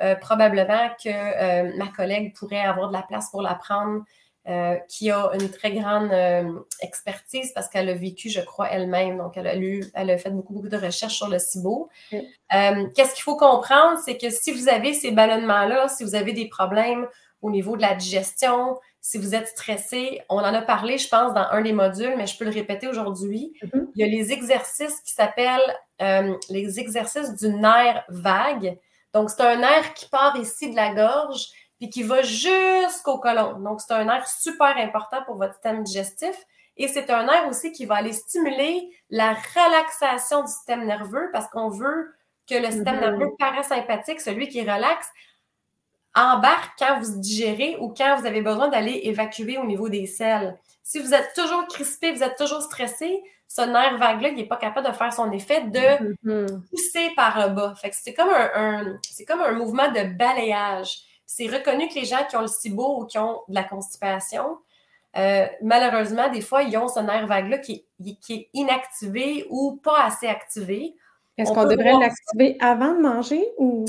euh, 0.01 0.15
probablement 0.17 0.89
que 1.03 1.09
euh, 1.09 1.77
ma 1.77 1.89
collègue 1.89 2.35
pourrait 2.37 2.61
avoir 2.61 2.89
de 2.89 2.93
la 2.93 3.03
place 3.03 3.31
pour 3.31 3.43
l'apprendre, 3.43 4.05
euh, 4.49 4.75
qui 4.89 5.09
a 5.13 5.31
une 5.35 5.49
très 5.51 5.73
grande 5.73 6.11
expertise 6.81 7.53
parce 7.53 7.69
qu'elle 7.69 7.89
a 7.89 7.95
vécu, 7.95 8.29
je 8.29 8.41
crois, 8.41 8.69
elle-même. 8.71 9.19
Donc, 9.19 9.37
elle 9.37 9.47
a 9.47 9.55
lu, 9.55 9.85
elle 9.95 10.11
a 10.11 10.19
fait 10.19 10.31
beaucoup, 10.31 10.53
beaucoup 10.53 10.69
de 10.69 10.77
recherches 10.77 11.15
sur 11.15 11.29
le 11.29 11.39
SIBO. 11.39 11.89
Qu'est-ce 12.51 13.15
qu'il 13.15 13.23
faut 13.23 13.37
comprendre? 13.37 13.99
C'est 14.05 14.17
que 14.17 14.31
si 14.31 14.51
vous 14.51 14.69
avez 14.69 14.95
ces 14.95 15.13
ballonnements-là, 15.13 15.87
si 15.89 16.03
vous 16.03 16.17
avez 16.17 16.33
des 16.33 16.49
problèmes 16.49 17.07
au 17.41 17.51
niveau 17.51 17.77
de 17.77 17.83
la 17.83 17.95
digestion, 17.95 18.77
si 19.01 19.19
vous 19.19 19.35
êtes 19.35 19.47
stressé, 19.47 20.21
on 20.29 20.39
en 20.39 20.55
a 20.55 20.63
parlé, 20.63 20.99
je 20.99 21.09
pense, 21.09 21.35
dans 21.35 21.47
un 21.51 21.61
des 21.61 21.73
modules, 21.73 22.15
mais 22.17 22.27
je 22.27 22.37
peux 22.37 22.45
le 22.45 22.51
répéter 22.51 22.89
aujourd'hui. 22.89 23.53
Mm-hmm. 23.63 23.87
Il 23.95 24.01
y 24.01 24.05
a 24.05 24.07
les 24.07 24.33
exercices 24.33 25.01
qui 25.03 25.13
s'appellent 25.13 25.77
les 26.51 26.81
exercices 26.81 27.33
du 27.35 27.49
nerf 27.49 28.05
vague. 28.09 28.77
Donc, 29.15 29.31
c'est 29.31 29.43
un 29.43 29.61
air 29.61 29.95
qui 29.95 30.09
part 30.09 30.37
ici 30.37 30.71
de 30.71 30.77
la 30.77 30.95
gorge 30.95 31.49
puis 31.83 31.91
qui 31.91 32.05
va 32.05 32.23
jusqu'au 32.23 33.19
côlon. 33.19 33.59
Donc, 33.59 33.81
c'est 33.81 33.93
un 33.93 34.09
air 34.09 34.25
super 34.29 34.77
important 34.77 35.25
pour 35.27 35.35
votre 35.35 35.55
système 35.55 35.83
digestif. 35.83 36.37
Et 36.77 36.87
c'est 36.87 37.11
un 37.11 37.27
air 37.27 37.49
aussi 37.49 37.73
qui 37.73 37.87
va 37.87 37.97
aller 37.97 38.13
stimuler 38.13 38.89
la 39.11 39.35
relaxation 39.35 40.43
du 40.43 40.47
système 40.47 40.87
nerveux 40.87 41.29
parce 41.33 41.49
qu'on 41.49 41.71
veut 41.71 42.15
que 42.49 42.55
le 42.55 42.67
système 42.67 42.99
mm-hmm. 42.99 43.01
nerveux 43.01 43.31
parasympathique, 43.37 44.21
celui 44.21 44.47
qui 44.47 44.61
relaxe, 44.61 45.09
embarque 46.15 46.71
quand 46.79 47.01
vous 47.01 47.19
digérez 47.19 47.77
ou 47.81 47.89
quand 47.89 48.15
vous 48.17 48.27
avez 48.27 48.43
besoin 48.43 48.69
d'aller 48.69 49.01
évacuer 49.03 49.59
au 49.59 49.65
niveau 49.65 49.89
des 49.89 50.07
selles. 50.07 50.57
Si 50.85 51.01
vous 51.01 51.13
êtes 51.13 51.33
toujours 51.35 51.67
crispé, 51.67 52.13
vous 52.13 52.23
êtes 52.23 52.39
toujours 52.39 52.63
stressé, 52.63 53.25
ce 53.49 53.63
nerf 53.63 53.99
vague-là, 53.99 54.29
il 54.29 54.37
n'est 54.37 54.47
pas 54.47 54.57
capable 54.57 54.87
de 54.87 54.93
faire 54.93 55.13
son 55.13 55.33
effet 55.33 55.63
de 55.63 56.15
mm-hmm. 56.25 56.61
pousser 56.71 57.11
par 57.17 57.41
le 57.41 57.53
bas. 57.53 57.75
Fait 57.75 57.91
c'est 57.93 58.15
comme 58.15 58.31
un, 58.31 58.99
c'est 59.03 59.25
comme 59.25 59.41
un 59.41 59.53
mouvement 59.53 59.91
de 59.91 60.17
balayage. 60.17 61.09
C'est 61.35 61.47
reconnu 61.47 61.89
que 61.89 61.95
les 61.95 62.05
gens 62.05 62.25
qui 62.29 62.37
ont 62.37 62.43
le 62.43 62.47
SIBO 62.47 63.01
ou 63.01 63.07
qui 63.07 63.17
ont 63.17 63.41
de 63.49 63.55
la 63.55 63.65
constipation, 63.65 64.59
euh, 65.17 65.47
malheureusement, 65.63 66.29
des 66.29 66.43
fois, 66.43 66.63
ils 66.63 66.77
ont 66.77 66.89
ce 66.89 67.01
nerf 67.01 67.27
vague-là 67.27 67.57
qui, 67.59 67.87
qui, 68.21 68.35
est 68.35 68.51
inactivé 68.53 69.47
ou 69.49 69.81
pas 69.83 70.05
assez 70.05 70.27
activé. 70.27 70.95
Est-ce 71.39 71.51
qu'on 71.53 71.65
devrait 71.65 71.95
l'activer 71.99 72.59
avant 72.61 72.93
de 72.93 73.01
manger 73.01 73.43
ou? 73.57 73.87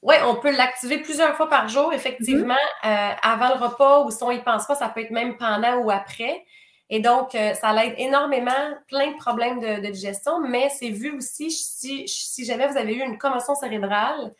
Oui, 0.00 0.14
on 0.24 0.36
peut 0.36 0.56
l'activer 0.56 0.98
plusieurs 0.98 1.36
fois 1.36 1.50
par 1.50 1.68
jour, 1.68 1.92
effectivement, 1.92 2.54
mm-hmm. 2.84 3.12
euh, 3.12 3.14
avant 3.22 3.48
le 3.48 3.66
repas 3.66 4.04
ou 4.04 4.10
si 4.10 4.22
on 4.22 4.32
n'y 4.32 4.40
pense 4.40 4.66
pas, 4.66 4.74
ça 4.74 4.88
peut 4.88 5.00
être 5.00 5.10
même 5.10 5.36
pendant 5.36 5.78
ou 5.78 5.90
après. 5.90 6.44
Et 6.88 7.00
donc, 7.00 7.34
euh, 7.34 7.52
ça 7.54 7.72
l'aide 7.72 7.94
énormément, 7.98 8.52
plein 8.88 9.10
de 9.10 9.16
problèmes 9.16 9.60
de, 9.60 9.90
digestion, 9.90 10.40
mais 10.40 10.70
c'est 10.70 10.90
vu 10.90 11.16
aussi 11.16 11.50
si, 11.50 12.06
si, 12.06 12.44
jamais 12.44 12.68
vous 12.68 12.76
avez 12.78 12.94
eu 12.94 13.02
une 13.02 13.18
commotion 13.18 13.54
cérébrale. 13.54 14.32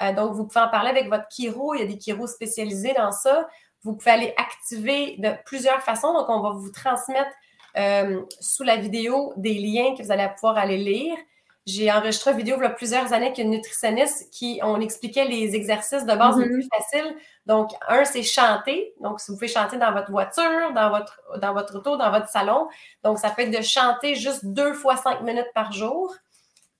Euh, 0.00 0.12
donc, 0.12 0.32
vous 0.32 0.46
pouvez 0.46 0.60
en 0.60 0.68
parler 0.68 0.90
avec 0.90 1.08
votre 1.08 1.26
chiro. 1.30 1.74
Il 1.74 1.80
y 1.80 1.82
a 1.82 1.86
des 1.86 1.98
chiros 1.98 2.26
spécialisés 2.26 2.94
dans 2.96 3.12
ça. 3.12 3.48
Vous 3.82 3.94
pouvez 3.94 4.10
aller 4.10 4.34
activer 4.36 5.16
de 5.18 5.30
plusieurs 5.44 5.80
façons. 5.82 6.12
Donc, 6.12 6.28
on 6.28 6.40
va 6.40 6.50
vous 6.50 6.70
transmettre 6.70 7.30
euh, 7.76 8.22
sous 8.40 8.62
la 8.62 8.76
vidéo 8.76 9.32
des 9.36 9.54
liens 9.54 9.94
que 9.96 10.02
vous 10.02 10.12
allez 10.12 10.28
pouvoir 10.34 10.58
aller 10.58 10.78
lire. 10.78 11.16
J'ai 11.66 11.92
enregistré 11.92 12.32
une 12.32 12.38
vidéo 12.38 12.56
il 12.58 12.62
y 12.62 12.66
a 12.66 12.70
plusieurs 12.70 13.12
années 13.12 13.26
avec 13.26 13.38
une 13.38 13.50
nutritionniste 13.50 14.30
qui 14.32 14.60
on 14.62 14.80
expliquait 14.80 15.26
les 15.26 15.54
exercices 15.54 16.04
de 16.04 16.14
base 16.14 16.38
les 16.38 16.46
mm-hmm. 16.46 16.52
plus 16.52 16.68
faciles. 16.74 17.14
Donc, 17.46 17.70
un, 17.86 18.04
c'est 18.04 18.22
chanter. 18.22 18.94
Donc, 19.00 19.20
si 19.20 19.30
vous 19.30 19.36
pouvez 19.36 19.48
chanter 19.48 19.76
dans 19.76 19.92
votre 19.92 20.10
voiture, 20.10 20.72
dans 20.74 20.90
votre, 20.90 21.20
dans 21.38 21.52
votre 21.52 21.76
auto, 21.76 21.96
dans 21.96 22.10
votre 22.10 22.28
salon. 22.28 22.68
Donc, 23.04 23.18
ça 23.18 23.30
peut 23.30 23.42
être 23.42 23.56
de 23.56 23.62
chanter 23.62 24.14
juste 24.14 24.44
deux 24.46 24.72
fois 24.72 24.96
cinq 24.96 25.20
minutes 25.20 25.50
par 25.54 25.72
jour. 25.72 26.14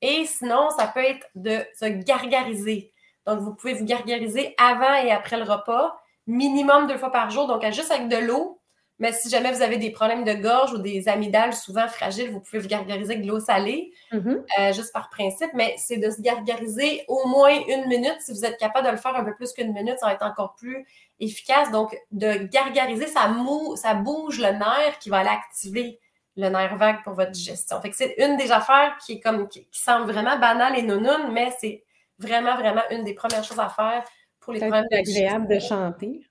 Et 0.03 0.25
sinon, 0.25 0.71
ça 0.71 0.87
peut 0.87 1.05
être 1.05 1.27
de 1.35 1.59
se 1.79 1.85
gargariser. 1.85 2.91
Donc, 3.27 3.41
vous 3.41 3.55
pouvez 3.55 3.75
vous 3.75 3.85
gargariser 3.85 4.55
avant 4.59 4.95
et 4.95 5.11
après 5.11 5.37
le 5.37 5.45
repas, 5.45 6.01
minimum 6.27 6.87
deux 6.87 6.99
fois 6.99 7.13
par 7.13 7.31
jour. 7.31 7.47
Donc, 7.47 7.65
juste 7.73 7.91
avec 7.91 8.09
de 8.09 8.17
l'eau, 8.17 8.61
mais 9.01 9.13
si 9.13 9.31
jamais 9.31 9.51
vous 9.51 9.63
avez 9.63 9.79
des 9.79 9.91
problèmes 9.91 10.25
de 10.25 10.35
gorge 10.35 10.75
ou 10.75 10.79
des 10.79 11.09
amygdales 11.09 11.55
souvent 11.55 11.89
fragiles, 11.89 12.31
vous 12.31 12.41
pouvez 12.41 12.59
vous 12.59 12.69
gargariser 12.69 13.15
avec 13.15 13.25
de 13.25 13.29
l'eau 13.31 13.41
salée, 13.41 13.93
mm-hmm. 14.13 14.45
euh, 14.59 14.73
juste 14.75 14.93
par 14.93 15.09
principe. 15.09 15.51
Mais 15.55 15.75
c'est 15.79 15.97
de 15.97 16.11
se 16.11 16.21
gargariser 16.21 17.05
au 17.09 17.27
moins 17.27 17.59
une 17.67 17.89
minute. 17.89 18.17
Si 18.21 18.33
vous 18.33 18.45
êtes 18.45 18.59
capable 18.59 18.87
de 18.87 18.93
le 18.93 18.99
faire 18.99 19.17
un 19.17 19.25
peu 19.25 19.35
plus 19.35 19.53
qu'une 19.55 19.73
minute, 19.73 19.99
ça 19.99 20.07
va 20.07 20.13
être 20.13 20.23
encore 20.23 20.55
plus 20.55 20.87
efficace. 21.19 21.71
Donc, 21.71 21.97
de 22.11 22.45
gargariser, 22.45 23.07
ça, 23.07 23.29
mou 23.29 23.75
ça 23.75 23.95
bouge 23.95 24.39
le 24.39 24.53
nerf 24.53 24.99
qui 25.01 25.09
va 25.09 25.19
aller 25.19 25.31
activer 25.31 25.99
le 26.37 26.49
nerf 26.51 26.77
vague 26.77 27.03
pour 27.03 27.15
votre 27.15 27.31
digestion. 27.31 27.81
Fait 27.81 27.91
que 27.91 27.97
c'est 27.97 28.15
une 28.19 28.37
des 28.37 28.53
affaires 28.53 28.97
qui 29.05 29.15
est 29.15 29.21
comme 29.21 29.49
qui, 29.49 29.67
semble 29.73 30.11
vraiment 30.13 30.39
banale 30.39 30.79
et 30.79 30.83
non 30.83 31.31
mais 31.33 31.51
c'est 31.59 31.85
vraiment, 32.21 32.57
vraiment 32.57 32.83
une 32.91 33.05
des 33.05 33.15
premières 33.15 33.45
choses 33.45 33.59
à 33.59 33.69
faire 33.69 34.05
pour 34.39 34.53
les 34.53 34.61
problèmes 34.61 34.87
agréable 34.93 35.49
de 35.49 35.59
chanter. 35.59 36.27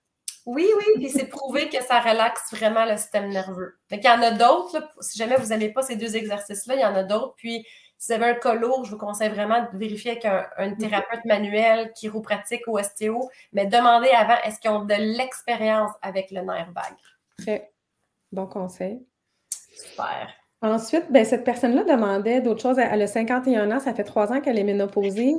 Oui, 0.45 0.67
oui, 0.77 0.85
puis 0.95 1.09
c'est 1.09 1.27
prouvé 1.27 1.69
que 1.69 1.83
ça 1.83 1.99
relaxe 1.99 2.51
vraiment 2.53 2.85
le 2.85 2.97
système 2.97 3.29
nerveux. 3.29 3.77
Donc, 3.91 3.99
il 4.03 4.07
y 4.07 4.09
en 4.09 4.21
a 4.21 4.31
d'autres. 4.31 4.89
Si 5.01 5.17
jamais 5.17 5.35
vous 5.35 5.47
n'avez 5.47 5.69
pas 5.69 5.83
ces 5.83 5.95
deux 5.95 6.15
exercices-là, 6.15 6.75
il 6.75 6.81
y 6.81 6.85
en 6.85 6.95
a 6.95 7.03
d'autres. 7.03 7.35
Puis, 7.35 7.65
si 7.99 8.07
vous 8.07 8.13
avez 8.13 8.31
un 8.31 8.35
cas 8.35 8.53
lourd, 8.53 8.85
je 8.85 8.91
vous 8.91 8.97
conseille 8.97 9.29
vraiment 9.29 9.61
de 9.61 9.77
vérifier 9.77 10.11
avec 10.11 10.25
un, 10.25 10.47
mhm. 10.57 10.77
thérapeute 10.77 11.25
manuel, 11.25 11.91
chiropratique 11.93 12.65
ou 12.67 12.79
ostéo, 12.79 13.29
mais 13.51 13.65
demandez 13.65 14.09
avant 14.09 14.37
est-ce 14.43 14.59
qu'ils 14.59 14.71
ont 14.71 14.85
de 14.85 14.95
l'expérience 14.95 15.91
avec 16.01 16.31
le 16.31 16.41
nerf 16.41 16.71
vague? 16.71 16.97
Très 17.37 17.71
bon 18.31 18.47
conseil. 18.47 19.05
Super. 19.75 20.33
Ensuite, 20.61 21.05
ben, 21.09 21.23
cette 21.23 21.45
personne-là 21.45 21.85
demandait 21.85 22.41
d'autres 22.41 22.61
choses. 22.61 22.77
Elle 22.79 23.01
a 23.01 23.07
51 23.07 23.71
ans, 23.71 23.79
ça 23.79 23.93
fait 23.93 24.03
trois 24.03 24.33
ans 24.33 24.41
qu'elle 24.41 24.59
est 24.59 24.63
ménopausée. 24.63 25.35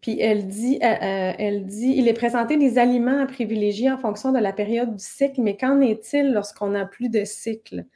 Puis 0.00 0.20
elle 0.20 0.48
dit, 0.48 0.80
euh, 0.82 0.86
euh, 0.86 1.32
elle 1.38 1.64
dit, 1.64 1.94
il 1.96 2.08
est 2.08 2.14
présenté 2.14 2.56
des 2.56 2.76
aliments 2.76 3.22
à 3.22 3.26
privilégier 3.26 3.90
en 3.90 3.98
fonction 3.98 4.32
de 4.32 4.38
la 4.38 4.52
période 4.52 4.96
du 4.96 5.04
cycle, 5.04 5.40
mais 5.40 5.56
qu'en 5.56 5.80
est-il 5.80 6.32
lorsqu'on 6.32 6.70
n'a 6.70 6.86
plus 6.86 7.08
de 7.08 7.24
cycle? 7.24 7.86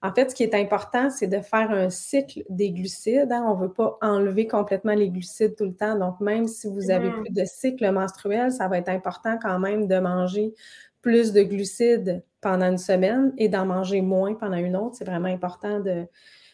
En 0.00 0.12
fait, 0.12 0.30
ce 0.30 0.34
qui 0.34 0.42
est 0.42 0.54
important, 0.56 1.10
c'est 1.10 1.28
de 1.28 1.40
faire 1.40 1.70
un 1.70 1.88
cycle 1.88 2.42
des 2.48 2.72
glucides. 2.72 3.30
Hein. 3.30 3.44
On 3.46 3.54
ne 3.54 3.62
veut 3.62 3.72
pas 3.72 3.98
enlever 4.00 4.48
complètement 4.48 4.94
les 4.94 5.10
glucides 5.10 5.54
tout 5.54 5.66
le 5.66 5.74
temps. 5.74 5.96
Donc, 5.96 6.18
même 6.18 6.48
si 6.48 6.66
vous 6.66 6.90
avez 6.90 7.10
mm-hmm. 7.10 7.22
plus 7.22 7.32
de 7.32 7.44
cycle 7.44 7.92
menstruel, 7.92 8.50
ça 8.50 8.66
va 8.66 8.78
être 8.78 8.88
important 8.88 9.38
quand 9.40 9.60
même 9.60 9.86
de 9.86 9.98
manger 10.00 10.54
plus 11.02 11.32
de 11.32 11.42
glucides 11.42 12.24
pendant 12.40 12.66
une 12.66 12.78
semaine 12.78 13.32
et 13.36 13.48
d'en 13.48 13.66
manger 13.66 14.00
moins 14.00 14.34
pendant 14.34 14.56
une 14.56 14.76
autre. 14.76 14.96
C'est 14.96 15.04
vraiment 15.04 15.28
important 15.28 15.80
de, 15.80 16.06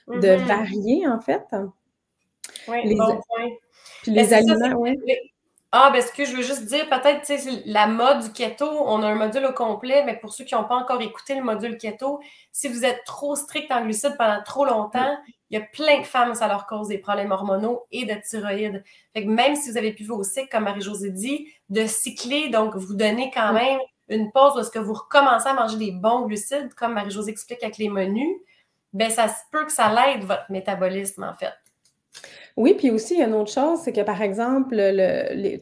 de 0.08 0.14
mm-hmm. 0.14 0.44
varier, 0.46 1.06
en 1.06 1.20
fait. 1.20 1.44
Oui, 2.66 2.94
bon 2.96 3.20
point. 3.28 3.48
Puis 4.02 4.12
les 4.12 4.32
aliments, 4.32 4.76
oui. 4.78 4.96
Ah, 5.70 5.90
ben, 5.92 6.00
ce 6.00 6.10
que 6.10 6.24
je 6.24 6.34
veux 6.34 6.42
juste 6.42 6.64
dire, 6.64 6.88
peut-être, 6.88 7.26
tu 7.26 7.36
sais, 7.36 7.62
la 7.66 7.86
mode 7.86 8.20
du 8.20 8.32
keto, 8.32 8.64
on 8.66 9.02
a 9.02 9.06
un 9.06 9.14
module 9.14 9.44
au 9.44 9.52
complet, 9.52 10.02
mais 10.06 10.16
pour 10.16 10.32
ceux 10.32 10.44
qui 10.44 10.54
n'ont 10.54 10.64
pas 10.64 10.76
encore 10.76 11.02
écouté 11.02 11.34
le 11.34 11.42
module 11.42 11.76
keto, 11.76 12.20
si 12.52 12.68
vous 12.68 12.86
êtes 12.86 13.04
trop 13.04 13.36
strict 13.36 13.70
en 13.70 13.84
glucides 13.84 14.16
pendant 14.16 14.42
trop 14.42 14.64
longtemps, 14.64 15.18
il 15.50 15.58
y 15.58 15.62
a 15.62 15.66
plein 15.66 16.00
de 16.00 16.06
femmes, 16.06 16.34
ça 16.34 16.48
leur 16.48 16.66
cause 16.66 16.88
des 16.88 16.96
problèmes 16.96 17.32
hormonaux 17.32 17.84
et 17.92 18.06
de 18.06 18.14
thyroïde. 18.14 18.82
Fait 19.12 19.24
que 19.24 19.28
même 19.28 19.56
si 19.56 19.70
vous 19.70 19.76
avez 19.76 19.92
pu 19.92 20.04
vos 20.04 20.22
cycles, 20.22 20.48
comme 20.50 20.64
Marie-Josée 20.64 21.10
dit, 21.10 21.48
de 21.68 21.84
cycler, 21.84 22.48
donc 22.48 22.74
vous 22.74 22.94
donnez 22.94 23.30
quand 23.34 23.52
même 23.52 23.78
une 24.08 24.30
pause 24.32 24.56
où 24.56 24.60
est-ce 24.60 24.70
que 24.70 24.78
vous 24.78 24.94
recommencez 24.94 25.48
à 25.48 25.54
manger 25.54 25.76
des 25.76 25.92
bons 25.92 26.26
glucides, 26.26 26.74
comme 26.74 26.94
Marie-Josée 26.94 27.30
explique 27.30 27.62
avec 27.62 27.78
les 27.78 27.88
menus, 27.88 28.36
ben 28.92 29.10
ça 29.10 29.28
se 29.28 29.42
peut 29.52 29.64
que 29.64 29.72
ça 29.72 29.92
l'aide 29.92 30.24
votre 30.24 30.50
métabolisme, 30.50 31.24
en 31.24 31.34
fait. 31.34 31.52
Oui, 32.56 32.74
puis 32.74 32.90
aussi, 32.90 33.14
il 33.14 33.20
y 33.20 33.22
a 33.22 33.28
une 33.28 33.34
autre 33.34 33.52
chose, 33.52 33.78
c'est 33.84 33.92
que 33.92 34.00
par 34.00 34.20
exemple, 34.20 34.74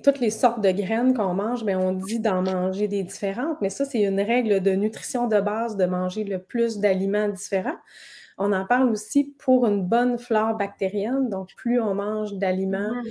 toutes 0.03 0.19
les 0.19 0.31
sortes 0.31 0.63
de 0.63 0.71
graines 0.71 1.13
qu'on 1.13 1.35
mange, 1.35 1.63
bien, 1.63 1.79
on 1.79 1.93
dit 1.93 2.21
d'en 2.21 2.41
manger 2.41 2.89
des 2.89 3.03
différentes, 3.03 3.61
mais 3.61 3.69
ça, 3.69 3.85
c'est 3.85 4.01
une 4.01 4.21
règle 4.21 4.63
de 4.63 4.71
nutrition 4.71 5.27
de 5.27 5.39
base 5.41 5.77
de 5.77 5.85
manger 5.85 6.25
le 6.25 6.39
plus 6.39 6.79
d'aliments 6.79 7.29
différents. 7.29 7.77
On 8.39 8.53
en 8.53 8.65
parle 8.65 8.89
aussi 8.91 9.35
pour 9.39 9.67
une 9.67 9.83
bonne 9.83 10.19
flore 10.19 10.57
bactérienne. 10.57 11.29
Donc, 11.29 11.55
plus 11.57 11.81
on 11.81 11.95
mange 11.95 12.35
d'aliments 12.35 12.95
mmh. 12.95 13.09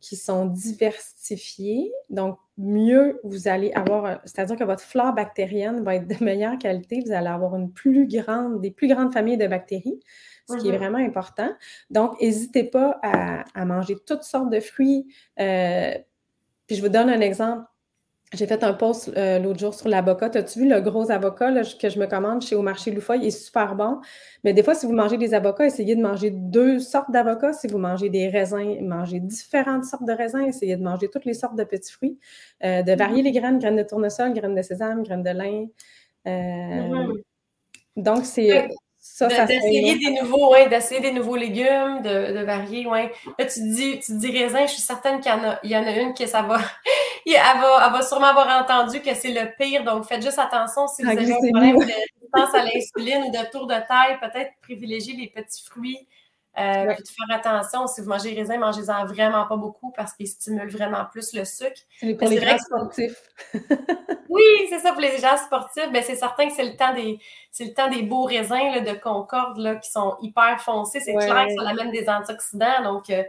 qui 0.00 0.16
sont 0.16 0.46
diversifiés, 0.46 1.92
donc 2.10 2.38
mieux 2.58 3.20
vous 3.24 3.48
allez 3.48 3.72
avoir, 3.72 4.20
c'est-à-dire 4.24 4.56
que 4.56 4.64
votre 4.64 4.82
flore 4.82 5.14
bactérienne 5.14 5.82
va 5.82 5.94
être 5.94 6.08
de 6.08 6.22
meilleure 6.24 6.58
qualité, 6.58 7.02
vous 7.06 7.12
allez 7.12 7.28
avoir 7.28 7.56
une 7.56 7.72
plus 7.72 8.06
grande, 8.06 8.60
des 8.60 8.70
plus 8.70 8.88
grandes 8.88 9.12
familles 9.12 9.38
de 9.38 9.46
bactéries 9.46 10.00
ce 10.50 10.56
qui 10.56 10.68
est 10.68 10.72
mm-hmm. 10.72 10.78
vraiment 10.78 10.98
important. 10.98 11.50
Donc, 11.90 12.20
n'hésitez 12.20 12.64
pas 12.64 12.98
à, 13.02 13.64
manger 13.64 13.96
toutes 14.06 14.22
sortes 14.22 14.50
de 14.50 14.60
fruits. 14.60 15.06
Euh, 15.38 15.92
puis 16.66 16.76
je 16.76 16.82
vous 16.82 16.88
donne 16.88 17.10
un 17.10 17.20
exemple. 17.20 17.64
J'ai 18.34 18.46
fait 18.46 18.62
un 18.62 18.74
post 18.74 19.10
euh, 19.16 19.38
l'autre 19.38 19.58
jour 19.58 19.72
sur 19.72 19.88
l'avocat. 19.88 20.30
As-tu 20.34 20.60
vu 20.60 20.68
le 20.68 20.80
gros 20.80 21.10
avocat 21.10 21.50
que 21.80 21.88
je 21.88 21.98
me 21.98 22.06
commande 22.06 22.42
chez 22.42 22.54
au 22.56 22.62
marché 22.62 22.90
Loufoy? 22.90 23.18
Il 23.18 23.26
est 23.26 23.30
super 23.30 23.74
bon. 23.74 24.00
Mais 24.44 24.52
des 24.52 24.62
fois, 24.62 24.74
si 24.74 24.84
vous 24.84 24.92
mangez 24.92 25.16
des 25.16 25.32
avocats, 25.32 25.64
essayez 25.64 25.96
de 25.96 26.02
manger 26.02 26.30
deux 26.30 26.78
sortes 26.78 27.10
d'avocats. 27.10 27.54
Si 27.54 27.68
vous 27.68 27.78
mangez 27.78 28.10
des 28.10 28.28
raisins, 28.28 28.76
mangez 28.82 29.20
différentes 29.20 29.84
sortes 29.84 30.04
de 30.04 30.12
raisins. 30.12 30.44
Essayez 30.46 30.76
de 30.76 30.82
manger 30.82 31.08
toutes 31.08 31.24
les 31.24 31.32
sortes 31.32 31.56
de 31.56 31.64
petits 31.64 31.90
fruits. 31.90 32.18
Euh, 32.64 32.82
de 32.82 32.92
varier 32.92 33.22
mm-hmm. 33.22 33.24
les 33.24 33.32
graines, 33.32 33.58
graines 33.58 33.76
de 33.76 33.82
tournesol, 33.82 34.34
graines 34.34 34.54
de 34.54 34.62
sésame, 34.62 35.02
graines 35.04 35.22
de 35.22 35.30
lin. 35.30 35.66
Mm-hmm. 36.26 37.22
Donc, 37.96 38.26
c'est 38.26 38.68
d'essayer 39.18 39.98
des 39.98 40.20
nouveaux, 40.20 40.52
ouais, 40.52 40.68
d'essayer 40.68 41.00
des 41.00 41.12
nouveaux 41.12 41.36
légumes, 41.36 42.02
de, 42.02 42.44
varier, 42.44 42.86
ouais. 42.86 43.10
Là, 43.38 43.46
tu 43.46 43.60
dis, 43.60 43.98
tu 44.00 44.16
dis 44.16 44.30
raisin, 44.30 44.66
je 44.66 44.72
suis 44.72 44.82
certaine 44.82 45.20
qu'il 45.20 45.32
y 45.32 45.34
en 45.34 45.44
a, 45.44 45.58
il 45.62 45.70
y 45.70 45.76
en 45.76 45.84
a 45.84 45.92
une 45.92 46.14
que 46.14 46.26
ça 46.26 46.42
va, 46.42 46.58
elle 47.32 47.60
va, 47.60 47.86
elle 47.86 47.92
va 47.92 48.02
sûrement 48.02 48.28
avoir 48.28 48.62
entendu 48.62 49.00
que 49.00 49.14
c'est 49.14 49.32
le 49.32 49.54
pire. 49.56 49.84
Donc, 49.84 50.04
faites 50.04 50.22
juste 50.22 50.38
attention 50.38 50.86
si 50.86 51.02
vous 51.02 51.10
avez 51.10 51.32
un 51.32 51.36
problème 51.36 51.76
de 51.76 51.84
résistance 51.84 52.54
à 52.54 52.64
l'insuline 52.64 53.24
ou 53.24 53.30
de 53.30 53.50
tour 53.50 53.66
de 53.66 53.74
taille, 53.74 54.18
peut-être 54.20 54.52
privilégier 54.62 55.14
les 55.14 55.28
petits 55.28 55.64
fruits. 55.64 56.06
Euh, 56.58 56.92
puis 56.94 57.02
de 57.04 57.08
faire 57.08 57.38
attention, 57.38 57.86
si 57.86 58.00
vous 58.00 58.08
mangez 58.08 58.34
raisin, 58.34 58.58
mangez-en 58.58 59.06
vraiment 59.06 59.46
pas 59.46 59.56
beaucoup 59.56 59.92
parce 59.92 60.12
qu'ils 60.14 60.26
stimulent 60.26 60.70
vraiment 60.70 61.04
plus 61.04 61.32
le 61.32 61.44
sucre. 61.44 61.80
C'est 62.00 62.14
pour 62.14 62.28
les 62.28 62.40
gens 62.40 62.58
sportifs. 62.58 63.22
oui, 64.28 64.42
c'est 64.68 64.80
ça, 64.80 64.90
pour 64.90 65.00
les 65.00 65.18
gens 65.18 65.36
sportifs. 65.36 65.92
Ben, 65.92 66.02
c'est 66.02 66.16
certain 66.16 66.48
que 66.48 66.54
c'est 66.54 66.64
le 66.64 66.76
temps 66.76 66.92
des 66.94 67.20
c'est 67.52 67.64
le 67.64 67.74
temps 67.74 67.88
des 67.88 68.02
beaux 68.02 68.24
raisins 68.24 68.72
là, 68.74 68.80
de 68.80 68.98
Concorde 68.98 69.58
là, 69.58 69.76
qui 69.76 69.88
sont 69.88 70.16
hyper 70.20 70.60
foncés. 70.60 70.98
C'est 70.98 71.14
clair 71.14 71.46
que 71.46 71.62
ça 71.62 71.68
amène 71.68 71.92
des 71.92 72.08
antioxydants. 72.08 72.82
Donc, 72.82 73.08
euh, 73.10 73.22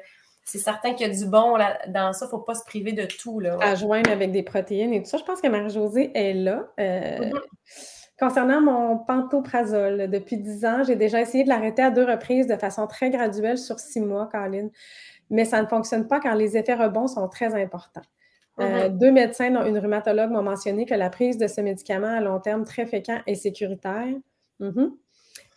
c'est 0.49 0.57
certain 0.57 0.93
qu'il 0.93 1.07
y 1.07 1.09
a 1.09 1.13
du 1.13 1.25
bon 1.25 1.55
là, 1.55 1.77
dans 1.87 2.11
ça. 2.11 2.25
Il 2.25 2.27
ne 2.27 2.31
faut 2.31 2.39
pas 2.39 2.55
se 2.55 2.63
priver 2.63 2.91
de 2.91 3.05
tout. 3.05 3.39
Là, 3.39 3.57
À 3.61 3.75
joindre 3.75 4.11
avec 4.11 4.31
des 4.31 4.41
protéines 4.41 4.93
et 4.93 5.03
tout 5.03 5.09
ça. 5.09 5.17
Je 5.17 5.23
pense 5.23 5.41
que 5.41 5.47
Marie-Josée 5.47 6.11
est 6.15 6.33
là. 6.33 6.67
Euh, 6.79 7.17
mm-hmm. 7.19 7.39
Concernant 8.19 8.59
mon 8.59 8.97
pantoprazole, 8.97 10.09
depuis 10.09 10.37
10 10.37 10.65
ans, 10.65 10.83
j'ai 10.83 10.95
déjà 10.95 11.21
essayé 11.21 11.43
de 11.43 11.49
l'arrêter 11.49 11.83
à 11.83 11.91
deux 11.91 12.03
reprises 12.03 12.47
de 12.47 12.55
façon 12.55 12.87
très 12.87 13.11
graduelle 13.11 13.57
sur 13.57 13.79
six 13.79 14.01
mois, 14.01 14.27
Caroline, 14.29 14.71
mais 15.29 15.45
ça 15.45 15.61
ne 15.61 15.67
fonctionne 15.67 16.07
pas 16.07 16.19
car 16.19 16.35
les 16.35 16.57
effets 16.57 16.73
rebonds 16.73 17.07
sont 17.07 17.29
très 17.29 17.53
importants. 17.53 18.01
Euh, 18.59 18.89
mm-hmm. 18.89 18.97
deux 18.97 19.11
médecins, 19.11 19.51
dont 19.51 19.63
une 19.63 19.77
rhumatologue, 19.77 20.31
m'ont 20.31 20.43
mentionné 20.43 20.85
que 20.85 20.95
la 20.95 21.09
prise 21.09 21.37
de 21.37 21.47
ce 21.47 21.61
médicament 21.61 22.17
à 22.17 22.19
long 22.19 22.39
terme 22.39 22.65
très 22.65 22.85
fréquent 22.85 23.19
est 23.25 23.35
sécuritaire. 23.35 24.15
Mm-hmm. 24.59 24.91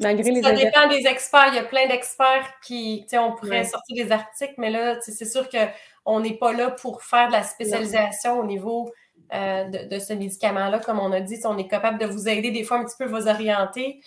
Malgré 0.01 0.31
les 0.31 0.43
ça 0.43 0.53
dépend 0.53 0.89
des 0.89 1.07
experts. 1.07 1.49
Il 1.49 1.57
y 1.57 1.59
a 1.59 1.65
plein 1.65 1.87
d'experts 1.87 2.49
qui, 2.65 3.07
on 3.15 3.33
pourrait 3.33 3.65
sortir 3.65 4.05
des 4.05 4.13
articles, 4.13 4.55
mais 4.59 4.71
là, 4.71 5.01
c'est 5.01 5.25
sûr 5.25 5.49
qu'on 5.49 6.21
n'est 6.21 6.37
pas 6.37 6.53
là 6.53 6.71
pour 6.71 7.03
faire 7.03 7.29
de 7.29 7.33
la 7.33 7.43
spécialisation 7.43 8.39
au 8.39 8.45
niveau 8.45 8.93
euh, 9.33 9.65
de, 9.65 9.99
ce 9.99 10.13
médicament-là. 10.13 10.79
Comme 10.79 10.99
on 10.99 11.13
a 11.13 11.21
dit, 11.21 11.41
on 11.45 11.57
est 11.59 11.69
capable 11.69 11.99
de 11.99 12.07
vous 12.07 12.29
aider, 12.29 12.51
des 12.51 12.65
fois 12.65 12.79
un 12.79 12.85
petit 12.85 12.97
peu 12.99 13.07
vous 13.07 13.29
orienter. 13.29 14.01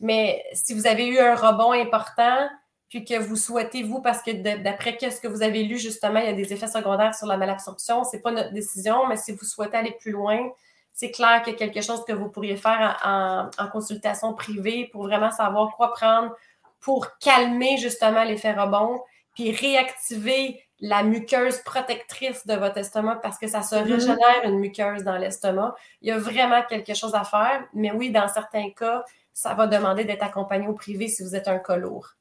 Mais 0.00 0.44
si 0.52 0.74
vous 0.74 0.86
avez 0.86 1.06
eu 1.06 1.18
un 1.18 1.34
rebond 1.34 1.72
important, 1.72 2.48
puis 2.88 3.04
que 3.04 3.18
vous 3.18 3.36
souhaitez, 3.36 3.82
vous, 3.82 4.02
parce 4.02 4.22
que 4.22 4.30
d'après 4.62 4.98
ce 5.00 5.20
que 5.20 5.28
vous 5.28 5.42
avez 5.42 5.62
lu, 5.62 5.78
justement, 5.78 6.20
il 6.20 6.26
y 6.26 6.28
a 6.28 6.34
des 6.34 6.52
effets 6.52 6.66
secondaires 6.66 7.14
sur 7.14 7.26
la 7.26 7.38
malabsorption, 7.38 8.04
ce 8.04 8.16
n'est 8.16 8.22
pas 8.22 8.32
notre 8.32 8.52
décision, 8.52 9.06
mais 9.06 9.16
si 9.16 9.32
vous 9.32 9.44
souhaitez 9.44 9.78
aller 9.78 9.96
plus 9.98 10.12
loin, 10.12 10.50
c'est 10.92 11.10
clair 11.10 11.42
qu'il 11.42 11.52
y 11.52 11.56
a 11.56 11.58
quelque 11.58 11.82
chose 11.82 12.04
que 12.04 12.12
vous 12.12 12.28
pourriez 12.28 12.56
faire 12.56 12.98
en, 13.04 13.50
en, 13.58 13.68
consultation 13.68 14.34
privée 14.34 14.88
pour 14.92 15.04
vraiment 15.04 15.30
savoir 15.30 15.74
quoi 15.76 15.92
prendre 15.92 16.32
pour 16.80 17.16
calmer 17.18 17.78
justement 17.78 18.24
l'effet 18.24 18.52
rebond, 18.52 19.00
puis 19.34 19.52
réactiver 19.52 20.60
la 20.80 21.04
muqueuse 21.04 21.58
protectrice 21.58 22.44
de 22.46 22.54
votre 22.54 22.78
estomac 22.78 23.16
parce 23.22 23.38
que 23.38 23.46
ça 23.46 23.62
se 23.62 23.76
mm-hmm. 23.76 23.92
régénère 23.92 24.44
une 24.44 24.58
muqueuse 24.58 25.04
dans 25.04 25.16
l'estomac. 25.16 25.74
Il 26.02 26.08
y 26.08 26.10
a 26.10 26.18
vraiment 26.18 26.62
quelque 26.68 26.92
chose 26.92 27.14
à 27.14 27.22
faire, 27.22 27.64
mais 27.72 27.92
oui, 27.92 28.10
dans 28.10 28.28
certains 28.28 28.70
cas, 28.70 29.04
ça 29.32 29.54
va 29.54 29.68
demander 29.68 30.04
d'être 30.04 30.24
accompagné 30.24 30.66
au 30.66 30.74
privé 30.74 31.06
si 31.08 31.22
vous 31.22 31.36
êtes 31.36 31.48
un 31.48 31.60
cas 31.60 31.76
lourd. 31.76 32.16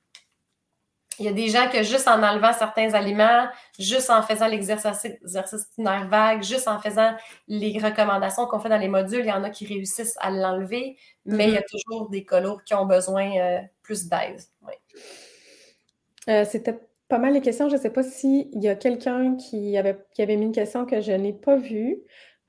Il 1.20 1.26
y 1.26 1.28
a 1.28 1.34
des 1.34 1.50
gens 1.50 1.70
que 1.70 1.84
juste 1.84 2.08
en 2.08 2.24
enlevant 2.24 2.54
certains 2.54 2.94
aliments, 2.94 3.48
juste 3.78 4.10
en 4.10 4.22
faisant 4.24 4.48
l'exercice 4.48 5.08
nerf 5.78 6.08
vague, 6.08 6.42
juste 6.42 6.68
en 6.68 6.80
faisant 6.80 7.14
les 7.48 7.78
recommandations 7.78 8.48
qu'on 8.48 8.60
fait 8.60 8.70
dans 8.70 8.78
les 8.78 8.88
modules, 8.88 9.22
il 9.22 9.28
y 9.28 9.32
en 9.32 9.44
a 9.44 9.50
qui 9.50 9.66
réussissent 9.66 10.18
à 10.20 10.32
l'enlever, 10.32 10.98
mais 11.26 11.50
il 11.50 11.54
y 11.54 11.58
a 11.58 11.62
mm-hmm. 11.62 11.86
toujours 11.86 12.10
des 12.10 12.26
lourds 12.42 12.64
qui 12.64 12.74
ont 12.74 12.86
besoin 12.86 13.38
euh, 13.38 13.60
plus 13.84 14.08
d'aide. 14.08 14.42
Euh, 16.30 16.46
c'était 16.46 16.80
pas 17.08 17.18
mal 17.18 17.34
les 17.34 17.42
questions. 17.42 17.68
Je 17.68 17.76
ne 17.76 17.82
sais 17.82 17.90
pas 17.90 18.04
s'il 18.04 18.48
y 18.54 18.70
a 18.70 18.76
quelqu'un 18.76 19.36
qui 19.36 19.78
avait, 19.78 19.98
qui 20.14 20.22
avait 20.22 20.38
mis 20.38 20.46
une 20.46 20.54
question 20.54 20.86
que 20.86 21.02
je 21.02 21.12
n'ai 21.12 21.34
pas 21.34 21.58
vue. 21.58 22.00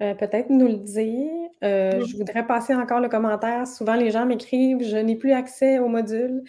Euh, 0.03 0.15
peut-être 0.15 0.51
nous 0.51 0.67
le 0.67 0.79
dire. 0.79 1.31
Euh, 1.63 2.05
je 2.05 2.17
voudrais 2.17 2.45
passer 2.45 2.75
encore 2.75 3.01
le 3.01 3.09
commentaire. 3.09 3.67
Souvent, 3.69 3.95
les 3.95 4.11
gens 4.11 4.27
m'écrivent 4.27 4.83
Je 4.83 4.97
n'ai 4.97 5.15
plus 5.15 5.33
accès 5.33 5.79
au 5.79 5.89
module. 5.89 6.43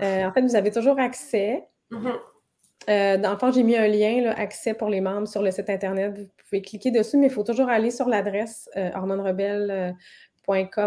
Euh, 0.00 0.24
en 0.24 0.32
fait, 0.32 0.42
vous 0.42 0.54
avez 0.54 0.70
toujours 0.70 0.98
accès. 1.00 1.66
Mm-hmm. 1.90 3.20
dans 3.20 3.32
le 3.32 3.38
fond, 3.38 3.50
j'ai 3.50 3.64
mis 3.64 3.76
un 3.76 3.88
lien, 3.88 4.22
là, 4.22 4.38
accès 4.38 4.74
pour 4.74 4.88
les 4.88 5.00
membres 5.00 5.26
sur 5.26 5.42
le 5.42 5.50
site 5.50 5.68
Internet. 5.68 6.16
Vous 6.16 6.28
pouvez 6.48 6.62
cliquer 6.62 6.92
dessus, 6.92 7.16
mais 7.16 7.26
il 7.26 7.32
faut 7.32 7.42
toujours 7.42 7.68
aller 7.68 7.90
sur 7.90 8.08
l'adresse 8.08 8.68
hormone 8.94 9.20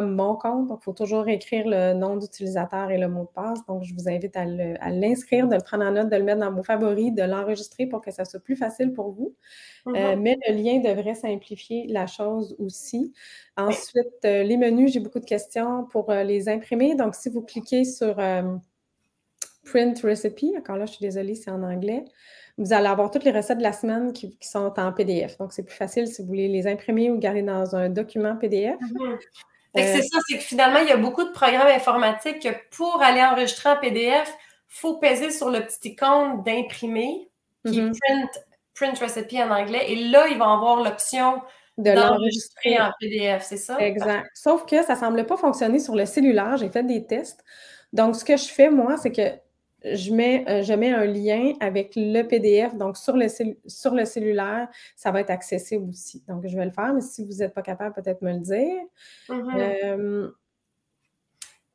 mon 0.01 0.35
compte. 0.35 0.67
Donc, 0.67 0.79
il 0.81 0.83
faut 0.83 0.93
toujours 0.93 1.27
écrire 1.27 1.65
le 1.67 1.93
nom 1.93 2.17
d'utilisateur 2.17 2.91
et 2.91 2.97
le 2.97 3.07
mot 3.07 3.23
de 3.23 3.29
passe. 3.33 3.65
Donc, 3.67 3.83
je 3.83 3.93
vous 3.93 4.09
invite 4.09 4.35
à 4.35 4.45
l'inscrire, 4.45 5.47
de 5.47 5.55
le 5.55 5.61
prendre 5.61 5.85
en 5.85 5.91
note, 5.91 6.09
de 6.09 6.15
le 6.15 6.23
mettre 6.23 6.39
dans 6.39 6.51
vos 6.51 6.63
favoris, 6.63 7.13
de 7.13 7.23
l'enregistrer 7.23 7.85
pour 7.85 8.01
que 8.01 8.11
ça 8.11 8.25
soit 8.25 8.39
plus 8.39 8.55
facile 8.55 8.93
pour 8.93 9.11
vous. 9.11 9.35
Euh, 9.87 9.91
mm-hmm. 9.91 10.19
mais 10.19 10.37
le 10.47 10.55
lien 10.55 10.79
devrait 10.79 11.15
simplifier 11.15 11.87
la 11.87 12.07
chose 12.07 12.55
aussi. 12.59 13.13
Ensuite, 13.57 14.25
euh, 14.25 14.43
les 14.43 14.57
menus, 14.57 14.91
j'ai 14.91 14.99
beaucoup 14.99 15.19
de 15.19 15.25
questions 15.25 15.85
pour 15.85 16.09
euh, 16.09 16.23
les 16.23 16.49
imprimer. 16.49 16.95
Donc, 16.95 17.15
si 17.15 17.29
vous 17.29 17.41
cliquez 17.41 17.85
sur 17.85 18.15
Print 19.65 19.99
Recipe, 20.01 20.45
encore 20.57 20.77
là, 20.77 20.85
je 20.85 20.93
suis 20.93 21.05
désolée, 21.05 21.35
c'est 21.35 21.51
en 21.51 21.63
anglais 21.63 22.05
vous 22.57 22.73
allez 22.73 22.87
avoir 22.87 23.09
toutes 23.09 23.23
les 23.23 23.31
recettes 23.31 23.57
de 23.57 23.63
la 23.63 23.73
semaine 23.73 24.13
qui, 24.13 24.37
sont 24.41 24.73
en 24.77 24.93
PDF. 24.93 25.37
Donc, 25.37 25.53
c'est 25.53 25.63
plus 25.63 25.75
facile 25.75 26.07
si 26.07 26.21
vous 26.21 26.27
voulez 26.27 26.47
les 26.47 26.67
imprimer 26.67 27.09
ou 27.09 27.17
garder 27.17 27.41
dans 27.41 27.75
un 27.75 27.89
document 27.89 28.35
PDF. 28.35 28.79
Mm-hmm. 28.79 29.17
C'est 29.75 30.01
ça, 30.03 30.19
c'est 30.27 30.37
que 30.37 30.43
finalement, 30.43 30.79
il 30.79 30.87
y 30.87 30.91
a 30.91 30.97
beaucoup 30.97 31.23
de 31.23 31.31
programmes 31.31 31.67
informatiques 31.67 32.41
que 32.41 32.49
pour 32.75 33.01
aller 33.01 33.21
enregistrer 33.21 33.69
en 33.71 33.77
PDF, 33.77 34.31
faut 34.67 34.97
peser 34.97 35.31
sur 35.31 35.49
le 35.49 35.61
petit 35.61 35.89
icône 35.89 36.43
d'imprimer, 36.43 37.29
qui 37.65 37.79
est 37.79 37.81
Mhm. 37.83 37.91
print, 37.99 38.29
print 38.75 38.99
recipe 38.99 39.33
en 39.39 39.49
anglais. 39.51 39.85
Et 39.91 39.95
là, 40.09 40.27
ils 40.27 40.37
vont 40.37 40.45
avoir 40.49 40.83
l'option 40.83 41.41
De 41.77 41.91
l'enregistrer. 41.91 42.79
en 42.79 42.91
PDF, 42.99 43.43
c'est 43.43 43.57
ça? 43.57 43.77
Exact. 43.79 44.27
Sauf 44.35 44.65
que 44.65 44.83
ça 44.83 44.93
ne 44.93 44.99
semble 44.99 45.25
pas 45.25 45.37
fonctionner 45.37 45.79
sur 45.79 45.95
le 45.95 46.05
cellulaire. 46.05 46.57
J'ai 46.57 46.69
fait 46.69 46.83
des 46.83 47.05
tests. 47.05 47.43
Donc, 47.93 48.15
ce 48.15 48.23
que 48.25 48.37
je 48.37 48.45
fais, 48.45 48.69
moi, 48.69 48.97
c'est 48.97 49.11
que 49.11 49.21
je 49.83 50.13
mets, 50.13 50.45
euh, 50.49 50.61
je 50.63 50.73
mets 50.73 50.91
un 50.91 51.05
lien 51.05 51.53
avec 51.59 51.93
le 51.95 52.23
PDF. 52.23 52.75
Donc, 52.75 52.97
sur 52.97 53.15
le, 53.17 53.27
cellu- 53.27 53.57
sur 53.67 53.93
le 53.93 54.05
cellulaire, 54.05 54.67
ça 54.95 55.11
va 55.11 55.21
être 55.21 55.29
accessible 55.29 55.89
aussi. 55.89 56.23
Donc, 56.27 56.45
je 56.47 56.55
vais 56.57 56.65
le 56.65 56.71
faire, 56.71 56.93
mais 56.93 57.01
si 57.01 57.25
vous 57.25 57.33
n'êtes 57.37 57.53
pas 57.53 57.61
capable, 57.61 57.93
peut-être 57.95 58.21
me 58.21 58.31
le 58.33 58.39
dire. 58.39 58.81
Mhm. 59.29 59.53
Euh, 59.57 60.31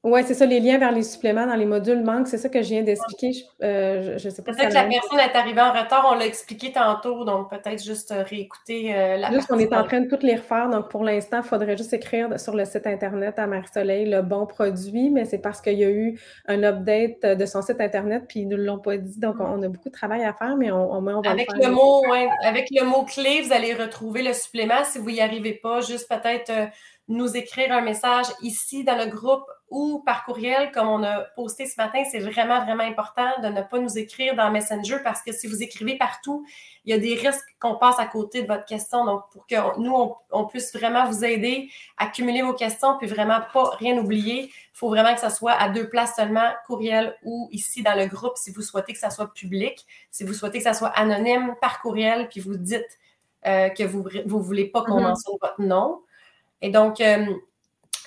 oui, 0.04 0.20
c'est 0.24 0.34
ça, 0.34 0.46
les 0.46 0.60
liens 0.60 0.78
vers 0.78 0.92
les 0.92 1.02
suppléments 1.02 1.44
dans 1.44 1.56
les 1.56 1.66
modules 1.66 2.04
manquent. 2.04 2.28
C'est 2.28 2.38
ça 2.38 2.48
que 2.48 2.62
je 2.62 2.68
viens 2.68 2.82
d'expliquer. 2.82 3.32
Je 3.60 4.12
ne 4.12 4.18
sais 4.18 4.42
pas 4.42 4.52
si 4.52 4.58
Peut-être 4.58 4.68
que 4.68 4.72
ça 4.72 4.84
la 4.84 4.88
personne 4.88 5.18
est 5.18 5.36
arrivée 5.36 5.60
en 5.60 5.72
retard, 5.72 6.08
on 6.08 6.14
l'a 6.14 6.26
expliqué 6.26 6.70
tantôt, 6.70 7.24
donc 7.24 7.50
peut-être 7.50 7.82
juste 7.82 8.12
euh, 8.12 8.22
réécouter 8.22 8.94
euh, 8.94 9.16
la 9.16 9.32
Juste, 9.32 9.48
on 9.50 9.58
est 9.58 9.74
en 9.74 9.82
train 9.82 10.00
de 10.00 10.08
toutes 10.08 10.22
les 10.22 10.36
refaire. 10.36 10.70
Donc, 10.70 10.88
pour 10.88 11.02
l'instant, 11.02 11.38
il 11.38 11.48
faudrait 11.48 11.76
juste 11.76 11.92
écrire 11.92 12.38
sur 12.38 12.54
le 12.54 12.64
site 12.64 12.86
Internet 12.86 13.40
à 13.40 13.48
Marie-Soleil 13.48 14.06
le 14.06 14.22
bon 14.22 14.46
produit, 14.46 15.10
mais 15.10 15.24
c'est 15.24 15.38
parce 15.38 15.60
qu'il 15.60 15.78
y 15.78 15.84
a 15.84 15.90
eu 15.90 16.18
un 16.46 16.62
update 16.62 17.22
de 17.36 17.46
son 17.46 17.60
site 17.62 17.80
Internet, 17.80 18.26
puis 18.28 18.40
ils 18.40 18.48
ne 18.48 18.56
nous 18.56 18.62
l'ont 18.62 18.78
pas 18.78 18.96
dit. 18.96 19.18
Donc, 19.18 19.36
on 19.40 19.60
a 19.62 19.68
beaucoup 19.68 19.88
de 19.88 19.94
travail 19.94 20.24
à 20.24 20.32
faire, 20.32 20.56
mais 20.56 20.70
on, 20.70 20.92
on, 20.92 21.06
on 21.08 21.20
va 21.22 21.30
Avec 21.30 21.52
le 21.52 21.60
faire. 21.60 21.70
le 21.70 21.74
mot, 21.74 22.02
ouais, 22.08 22.28
avec 22.44 22.68
le 22.70 22.84
mot 22.84 23.04
clé, 23.04 23.42
vous 23.42 23.52
allez 23.52 23.74
retrouver 23.74 24.22
le 24.22 24.32
supplément. 24.32 24.84
Si 24.84 24.98
vous 25.00 25.10
n'y 25.10 25.20
arrivez 25.20 25.54
pas, 25.54 25.80
juste 25.80 26.08
peut-être 26.08 26.50
euh, 26.50 26.66
nous 27.08 27.36
écrire 27.36 27.72
un 27.72 27.80
message 27.80 28.26
ici 28.42 28.84
dans 28.84 28.96
le 28.96 29.06
groupe 29.06 29.44
ou 29.70 30.02
par 30.06 30.24
courriel, 30.24 30.72
comme 30.72 30.88
on 30.88 31.02
a 31.02 31.20
posté 31.36 31.66
ce 31.66 31.74
matin. 31.80 32.02
C'est 32.10 32.20
vraiment, 32.20 32.64
vraiment 32.64 32.84
important 32.84 33.28
de 33.42 33.48
ne 33.48 33.62
pas 33.62 33.78
nous 33.78 33.98
écrire 33.98 34.34
dans 34.34 34.50
Messenger 34.50 34.98
parce 35.04 35.22
que 35.22 35.32
si 35.32 35.46
vous 35.46 35.62
écrivez 35.62 35.96
partout, 35.98 36.46
il 36.84 36.90
y 36.90 36.94
a 36.94 36.98
des 36.98 37.14
risques 37.14 37.44
qu'on 37.60 37.76
passe 37.76 37.98
à 37.98 38.06
côté 38.06 38.42
de 38.42 38.46
votre 38.46 38.64
question. 38.64 39.04
Donc, 39.04 39.24
pour 39.30 39.46
que 39.46 39.78
nous, 39.78 39.92
on, 39.94 40.16
on 40.30 40.46
puisse 40.46 40.72
vraiment 40.74 41.04
vous 41.06 41.24
aider 41.24 41.68
à 41.98 42.06
cumuler 42.06 42.42
vos 42.42 42.54
questions 42.54 42.96
puis 42.98 43.06
vraiment 43.06 43.40
pas 43.52 43.70
rien 43.78 43.98
oublier, 43.98 44.44
il 44.44 44.78
faut 44.78 44.88
vraiment 44.88 45.12
que 45.14 45.20
ça 45.20 45.30
soit 45.30 45.52
à 45.52 45.68
deux 45.68 45.88
places 45.88 46.16
seulement, 46.16 46.50
courriel 46.66 47.16
ou 47.24 47.48
ici 47.52 47.82
dans 47.82 47.94
le 47.94 48.06
groupe 48.06 48.36
si 48.36 48.50
vous 48.52 48.62
souhaitez 48.62 48.92
que 48.94 48.98
ça 48.98 49.10
soit 49.10 49.32
public, 49.34 49.84
si 50.10 50.24
vous 50.24 50.32
souhaitez 50.34 50.58
que 50.58 50.64
ça 50.64 50.74
soit 50.74 50.88
anonyme 50.90 51.54
par 51.60 51.80
courriel, 51.82 52.28
puis 52.28 52.40
vous 52.40 52.56
dites 52.56 52.98
euh, 53.46 53.68
que 53.68 53.84
vous 53.84 54.02
ne 54.02 54.22
voulez 54.42 54.64
pas 54.66 54.82
qu'on 54.82 54.96
Mhm. 54.96 55.02
mentionne 55.08 55.34
votre 55.42 55.60
nom. 55.60 56.00
Et 56.60 56.70
donc, 56.70 57.00
euh, 57.00 57.24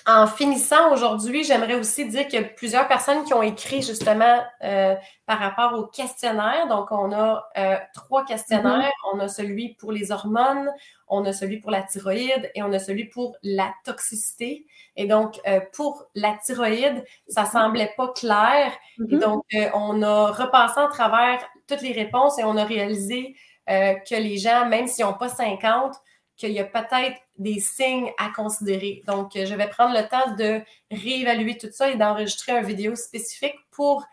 en 0.06 0.26
finissant 0.26 0.92
aujourd'hui, 0.92 1.44
j'aimerais 1.44 1.74
aussi 1.74 2.06
dire 2.08 2.26
qu'il 2.26 2.40
y 2.40 2.44
a 2.44 2.48
plusieurs 2.48 2.88
personnes 2.88 3.24
qui 3.24 3.34
ont 3.34 3.42
écrit 3.42 3.82
justement 3.82 4.42
euh, 4.64 4.94
par 5.26 5.38
rapport 5.38 5.78
au 5.78 5.86
questionnaire. 5.86 6.66
Donc, 6.68 6.90
on 6.90 7.12
a 7.12 7.48
euh, 7.56 7.76
trois 7.94 8.24
questionnaires. 8.24 8.90
On 9.12 9.20
a 9.20 9.28
celui 9.28 9.74
pour 9.74 9.92
les 9.92 10.10
hormones, 10.10 10.70
on 11.08 11.24
a 11.24 11.32
celui 11.32 11.58
pour 11.60 11.70
la 11.70 11.82
thyroïde 11.82 12.50
et 12.54 12.62
on 12.62 12.72
a 12.72 12.78
celui 12.78 13.04
pour 13.04 13.36
la 13.42 13.72
toxicité. 13.84 14.66
Et 14.96 15.06
donc, 15.06 15.40
euh, 15.46 15.60
pour 15.72 16.06
la 16.14 16.34
thyroïde, 16.44 17.04
ça 17.28 17.44
semblait 17.46 17.92
pas 17.96 18.08
clair. 18.08 18.72
Et 19.10 19.16
Mhm. 19.16 19.20
donc, 19.20 19.44
euh, 19.54 19.68
on 19.74 20.02
a 20.02 20.32
repassé 20.32 20.80
à 20.80 20.88
travers 20.88 21.38
toutes 21.68 21.82
les 21.82 21.92
réponses 21.92 22.38
et 22.38 22.44
on 22.44 22.56
a 22.56 22.64
réalisé 22.64 23.36
euh, 23.70 23.94
que 23.94 24.16
les 24.16 24.38
gens, 24.38 24.66
même 24.66 24.88
s'ils 24.88 25.04
n'ont 25.04 25.14
pas 25.14 25.28
50, 25.28 25.94
qu'il 26.36 26.50
y 26.50 26.58
a 26.58 26.64
peut-être 26.64 27.16
des 27.42 27.60
signes 27.60 28.10
à 28.18 28.30
considérer. 28.30 29.02
Donc, 29.06 29.36
euh, 29.36 29.46
je 29.46 29.54
vais 29.54 29.68
prendre 29.68 29.94
le 29.94 30.08
temps 30.08 30.34
de 30.36 30.60
réévaluer 30.90 31.58
tout 31.58 31.68
ça 31.70 31.90
et 31.90 31.96
d'enregistrer 31.96 32.52
une 32.52 32.64
vidéo 32.64 32.94
spécifique 32.96 33.56
pour 33.70 34.04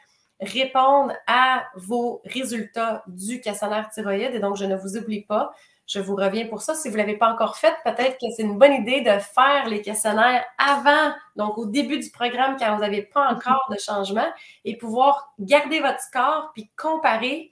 répondre 0.41 1.13
à 1.27 1.63
vos 1.75 2.21
résultats 2.25 3.03
du 3.07 3.41
questionnaire 3.41 3.89
thyroïde. 3.89 4.33
Et 4.33 4.39
donc, 4.39 4.55
je 4.55 4.65
ne 4.65 4.75
vous 4.75 4.97
oublie 4.97 5.21
pas. 5.21 5.51
Je 5.85 5.99
vous 5.99 6.15
reviens 6.15 6.45
pour 6.45 6.61
ça. 6.61 6.75
Si 6.75 6.87
vous 6.87 6.93
ne 6.93 6.99
l'avez 6.99 7.17
pas 7.17 7.31
encore 7.31 7.57
fait, 7.57 7.73
peut-être 7.83 8.17
que 8.19 8.27
c'est 8.35 8.43
une 8.43 8.59
bonne 8.59 8.73
idée 8.73 9.01
de 9.01 9.17
faire 9.19 9.67
les 9.67 9.81
questionnaires 9.81 10.45
avant, 10.59 11.13
donc 11.35 11.57
au 11.57 11.65
début 11.65 11.97
du 11.97 12.11
programme, 12.11 12.57
quand 12.59 12.75
vous 12.75 12.81
n'avez 12.81 13.01
pas 13.01 13.27
encore 13.27 13.67
de 13.71 13.77
changement, 13.79 14.27
et 14.65 14.77
pouvoir 14.77 15.33
garder 15.39 15.79
votre 15.79 15.99
score 15.99 16.51
puis 16.53 16.69
comparer 16.77 17.51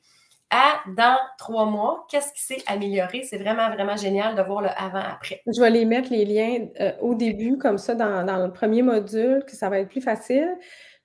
à 0.49 0.79
dans 0.95 1.17
trois 1.37 1.65
mois, 1.65 2.05
qu'est-ce 2.09 2.31
qui 2.33 2.41
s'est 2.41 2.63
amélioré? 2.67 3.23
C'est 3.23 3.37
vraiment, 3.37 3.69
vraiment 3.69 3.97
génial 3.97 4.35
de 4.35 4.41
voir 4.41 4.61
le 4.61 4.69
avant-après. 4.77 5.41
Je 5.45 5.59
vais 5.59 5.69
les 5.69 5.85
mettre, 5.85 6.09
les 6.11 6.25
liens, 6.25 6.67
euh, 6.79 6.91
au 7.01 7.15
début, 7.15 7.57
comme 7.57 7.77
ça, 7.77 7.95
dans, 7.95 8.25
dans, 8.25 8.45
le 8.45 8.51
premier 8.51 8.81
module, 8.81 9.43
que 9.45 9.55
ça 9.55 9.69
va 9.69 9.79
être 9.79 9.89
plus 9.89 10.01
facile. 10.01 10.49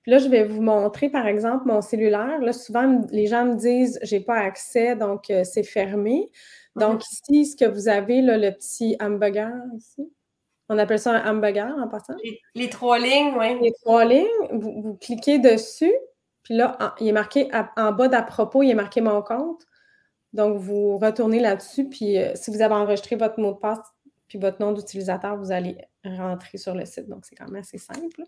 Puis 0.01 0.11
là, 0.11 0.17
je 0.17 0.27
vais 0.27 0.43
vous 0.43 0.61
montrer, 0.61 1.09
par 1.09 1.27
exemple, 1.27 1.65
mon 1.65 1.81
cellulaire. 1.81 2.39
Là, 2.39 2.53
souvent, 2.53 3.01
les 3.11 3.27
gens 3.27 3.45
me 3.45 3.55
disent, 3.55 3.99
j'ai 4.03 4.19
pas 4.19 4.37
accès, 4.37 4.95
donc 4.95 5.29
euh, 5.29 5.43
c'est 5.43 5.63
fermé. 5.63 6.29
Donc, 6.75 6.95
mm 6.95 6.97
-hmm. 6.97 7.11
ici, 7.11 7.45
ce 7.51 7.55
que 7.57 7.69
vous 7.69 7.87
avez, 7.87 8.21
là, 8.21 8.37
le 8.37 8.51
petit 8.51 8.95
hamburger, 8.99 9.51
ici. 9.77 10.11
On 10.69 10.77
appelle 10.77 10.99
ça 10.99 11.11
un 11.11 11.29
hamburger 11.29 11.75
en 11.77 11.87
passant. 11.87 12.15
Les, 12.23 12.39
les 12.55 12.69
trois 12.69 12.97
lignes, 12.97 13.33
oui. 13.37 13.59
Les 13.61 13.73
trois 13.83 14.05
lignes, 14.05 14.41
vous, 14.51 14.81
vous 14.81 14.95
cliquez 14.95 15.37
dessus. 15.37 15.93
Puis 16.43 16.55
là, 16.55 16.77
en, 16.79 16.91
il 16.99 17.07
est 17.07 17.13
marqué 17.13 17.49
à, 17.53 17.71
en 17.77 17.91
bas 17.91 18.07
d'à 18.07 18.21
propos, 18.21 18.63
il 18.63 18.69
est 18.69 18.75
marqué 18.75 19.01
mon 19.01 19.21
compte. 19.21 19.65
Donc, 20.33 20.57
vous 20.57 20.97
retournez 20.97 21.39
là-dessus. 21.39 21.89
Puis, 21.89 22.17
euh, 22.17 22.31
si 22.35 22.51
vous 22.51 22.61
avez 22.61 22.73
enregistré 22.73 23.15
votre 23.15 23.39
mot 23.39 23.53
de 23.53 23.59
passe 23.59 23.79
puis 24.27 24.39
votre 24.39 24.59
nom 24.59 24.71
d'utilisateur, 24.71 25.37
vous 25.37 25.51
allez 25.51 25.77
rentrer 26.03 26.57
sur 26.57 26.73
le 26.73 26.85
site. 26.85 27.07
Donc, 27.07 27.25
c'est 27.25 27.35
quand 27.35 27.45
même 27.45 27.61
assez 27.61 27.77
simple. 27.77 28.23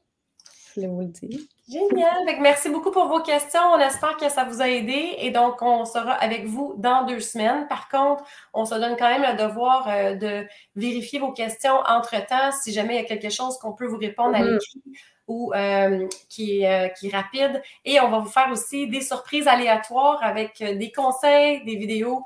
Je 0.76 0.82
voulais 0.82 0.94
vous 0.94 1.02
le 1.02 1.08
dire. 1.08 1.40
Génial. 1.68 2.26
Donc, 2.28 2.38
merci 2.42 2.70
beaucoup 2.70 2.92
pour 2.92 3.08
vos 3.08 3.22
questions. 3.22 3.62
On 3.74 3.80
espère 3.80 4.18
que 4.18 4.30
ça 4.30 4.44
vous 4.44 4.62
a 4.62 4.70
aidé. 4.70 5.16
Et 5.20 5.32
donc, 5.32 5.62
on 5.62 5.84
sera 5.86 6.12
avec 6.12 6.46
vous 6.46 6.76
dans 6.78 7.06
deux 7.06 7.22
semaines. 7.22 7.68
Par 7.68 7.90
contre, 7.90 8.24
on 8.54 8.66
se 8.66 8.76
donne 8.76 8.96
quand 8.98 9.10
même 9.10 9.24
le 9.24 9.48
devoir 9.48 9.88
euh, 9.90 10.14
de 10.16 10.46
vérifier 10.76 11.20
vos 11.20 11.32
questions 11.32 11.78
entre-temps 11.88 12.52
si 12.62 12.72
jamais 12.72 12.96
il 12.96 13.02
y 13.02 13.06
a 13.06 13.08
quelque 13.08 13.32
chose 13.32 13.58
qu'on 13.58 13.74
peut 13.74 13.88
vous 13.88 13.98
répondre 13.98 14.38
mm 14.38 14.58
-hmm. 14.58 14.60
Ou 15.28 15.54
euh, 15.54 16.08
qui, 16.30 16.62
est, 16.62 16.86
euh, 16.86 16.90
qui 16.90 17.08
est 17.08 17.16
rapide. 17.16 17.62
Et 17.84 18.00
on 18.00 18.10
va 18.10 18.20
vous 18.20 18.30
faire 18.30 18.50
aussi 18.52 18.88
des 18.88 19.02
surprises 19.02 19.48
aléatoires 19.48 20.20
avec 20.22 20.62
euh, 20.62 20.76
des 20.76 20.92
conseils, 20.92 21.64
des 21.66 21.76
vidéos, 21.76 22.24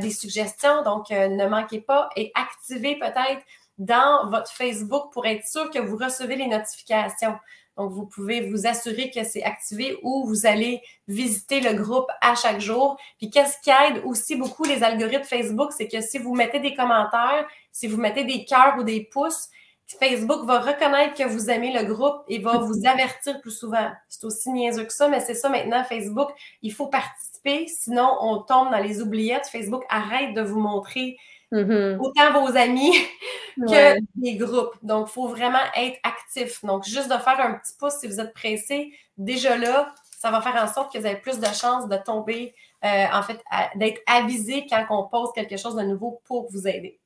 des 0.00 0.10
suggestions. 0.10 0.82
Donc, 0.82 1.10
ne 1.10 1.46
manquez 1.46 1.80
pas 1.80 2.08
et 2.16 2.32
activez 2.34 2.96
peut-être 2.96 3.40
dans 3.78 4.28
votre 4.28 4.50
Facebook 4.50 5.12
pour 5.12 5.24
être 5.24 5.46
sûr 5.46 5.70
que 5.70 5.78
vous 5.78 5.96
recevez 5.96 6.34
les 6.34 6.48
notifications. 6.48 7.36
Donc, 7.76 7.92
vous 7.92 8.04
pouvez 8.04 8.40
vous 8.40 8.66
assurer 8.66 9.08
que 9.12 9.22
c'est 9.22 9.44
activé 9.44 9.96
ou 10.02 10.26
vous 10.26 10.46
allez 10.46 10.82
visiter 11.06 11.60
le 11.60 11.74
groupe 11.74 12.10
à 12.20 12.34
chaque 12.34 12.60
jour. 12.60 12.98
Puis, 13.18 13.30
qu'est-ce 13.30 13.58
qui 13.62 13.70
aide 13.70 14.02
aussi 14.04 14.34
beaucoup 14.34 14.64
les 14.64 14.82
algorithmes 14.82 15.22
Facebook, 15.22 15.70
c'est 15.70 15.86
que 15.86 16.00
si 16.00 16.18
vous 16.18 16.34
mettez 16.34 16.58
des 16.58 16.74
commentaires, 16.74 17.46
si 17.70 17.86
vous 17.86 17.98
mettez 17.98 18.24
des 18.24 18.44
cœurs 18.44 18.74
ou 18.78 18.82
des 18.82 19.04
pouces, 19.04 19.48
Facebook 19.96 20.44
va 20.44 20.60
reconnaître 20.60 21.14
que 21.14 21.24
vous 21.26 21.48
aimez 21.50 21.72
le 21.72 21.84
groupe 21.92 22.22
et 22.28 22.38
va 22.38 22.58
vous 22.58 22.86
avertir 22.86 23.40
plus 23.40 23.50
souvent. 23.52 23.90
C'est 24.08 24.24
aussi 24.24 24.50
niaiseux 24.50 24.84
que 24.84 24.92
ça, 24.92 25.08
mais 25.08 25.20
c'est 25.20 25.34
ça 25.34 25.48
maintenant, 25.48 25.82
Facebook. 25.84 26.28
Il 26.62 26.72
faut 26.72 26.88
participer, 26.88 27.66
sinon 27.68 28.08
on 28.20 28.38
tombe 28.42 28.70
dans 28.70 28.78
les 28.78 29.00
oubliettes. 29.00 29.46
Facebook 29.46 29.84
arrête 29.88 30.34
de 30.34 30.42
vous 30.42 30.60
montrer 30.60 31.16
mm 31.52 31.58
-hmm. 31.64 31.98
autant 32.00 32.28
vos 32.40 32.56
amis 32.56 32.92
que 33.56 33.94
Ouais. 33.94 33.98
les 34.20 34.36
groupes. 34.36 34.76
Donc, 34.82 35.08
il 35.08 35.12
faut 35.12 35.28
vraiment 35.28 35.64
être 35.76 35.98
actif. 36.02 36.64
Donc, 36.64 36.84
juste 36.84 37.08
de 37.10 37.18
faire 37.18 37.40
un 37.40 37.54
petit 37.54 37.74
pouce 37.78 37.94
si 38.00 38.06
vous 38.06 38.20
êtes 38.20 38.34
pressé, 38.34 38.92
déjà 39.16 39.56
là, 39.56 39.94
ça 40.20 40.30
va 40.30 40.40
faire 40.42 40.56
en 40.62 40.68
sorte 40.74 40.92
que 40.92 40.98
vous 40.98 41.06
avez 41.06 41.16
plus 41.20 41.38
de 41.40 41.46
chances 41.62 41.88
de 41.88 41.96
tomber, 41.96 42.54
euh, 42.84 43.06
en 43.18 43.22
fait, 43.22 43.40
d'être 43.76 44.00
avisé 44.06 44.66
quand 44.70 44.84
on 44.90 45.08
pose 45.08 45.30
quelque 45.34 45.56
chose 45.56 45.74
de 45.76 45.82
nouveau 45.82 46.20
pour 46.26 46.50
vous 46.52 46.66
aider. 46.68 46.98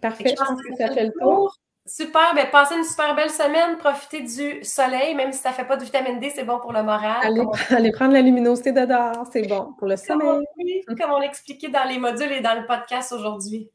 Parfait, 0.00 0.24
je 0.28 0.34
pense 0.34 0.60
que 0.62 0.74
ça 0.76 0.92
fait 0.92 1.04
le 1.04 1.12
tour. 1.20 1.54
Super, 1.86 2.34
bien, 2.34 2.44
passez 2.46 2.76
une 2.76 2.84
super 2.84 3.14
belle 3.14 3.30
semaine, 3.30 3.78
profitez 3.78 4.20
du 4.20 4.62
soleil, 4.62 5.14
même 5.14 5.32
si 5.32 5.38
ça 5.38 5.50
ne 5.50 5.54
fait 5.54 5.64
pas 5.64 5.78
de 5.78 5.84
vitamine 5.84 6.20
D, 6.20 6.30
c'est 6.34 6.44
bon 6.44 6.58
pour 6.60 6.74
le 6.74 6.82
moral. 6.82 7.16
Allez, 7.22 7.40
on... 7.40 7.50
allez 7.74 7.92
prendre 7.92 8.12
la 8.12 8.20
luminosité 8.20 8.72
de 8.72 8.84
dehors, 8.84 9.26
c'est 9.32 9.48
bon 9.48 9.72
pour 9.78 9.86
le 9.86 9.96
comme 9.96 10.20
sommeil. 10.20 10.84
On, 10.86 10.94
comme 10.94 11.12
on 11.12 11.18
l'expliquait 11.18 11.70
dans 11.70 11.84
les 11.84 11.98
modules 11.98 12.32
et 12.32 12.40
dans 12.40 12.60
le 12.60 12.66
podcast 12.66 13.10
aujourd'hui. 13.12 13.70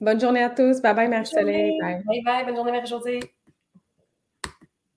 Bonne 0.00 0.20
journée 0.20 0.42
à 0.42 0.50
tous. 0.50 0.82
Bye 0.82 0.94
bye, 0.94 1.08
Marie-Soleil. 1.08 1.78
Bye 1.80 2.22
bye, 2.24 2.44
bonne 2.44 2.56
journée, 2.56 2.72
Marie-Josée. 2.72 3.20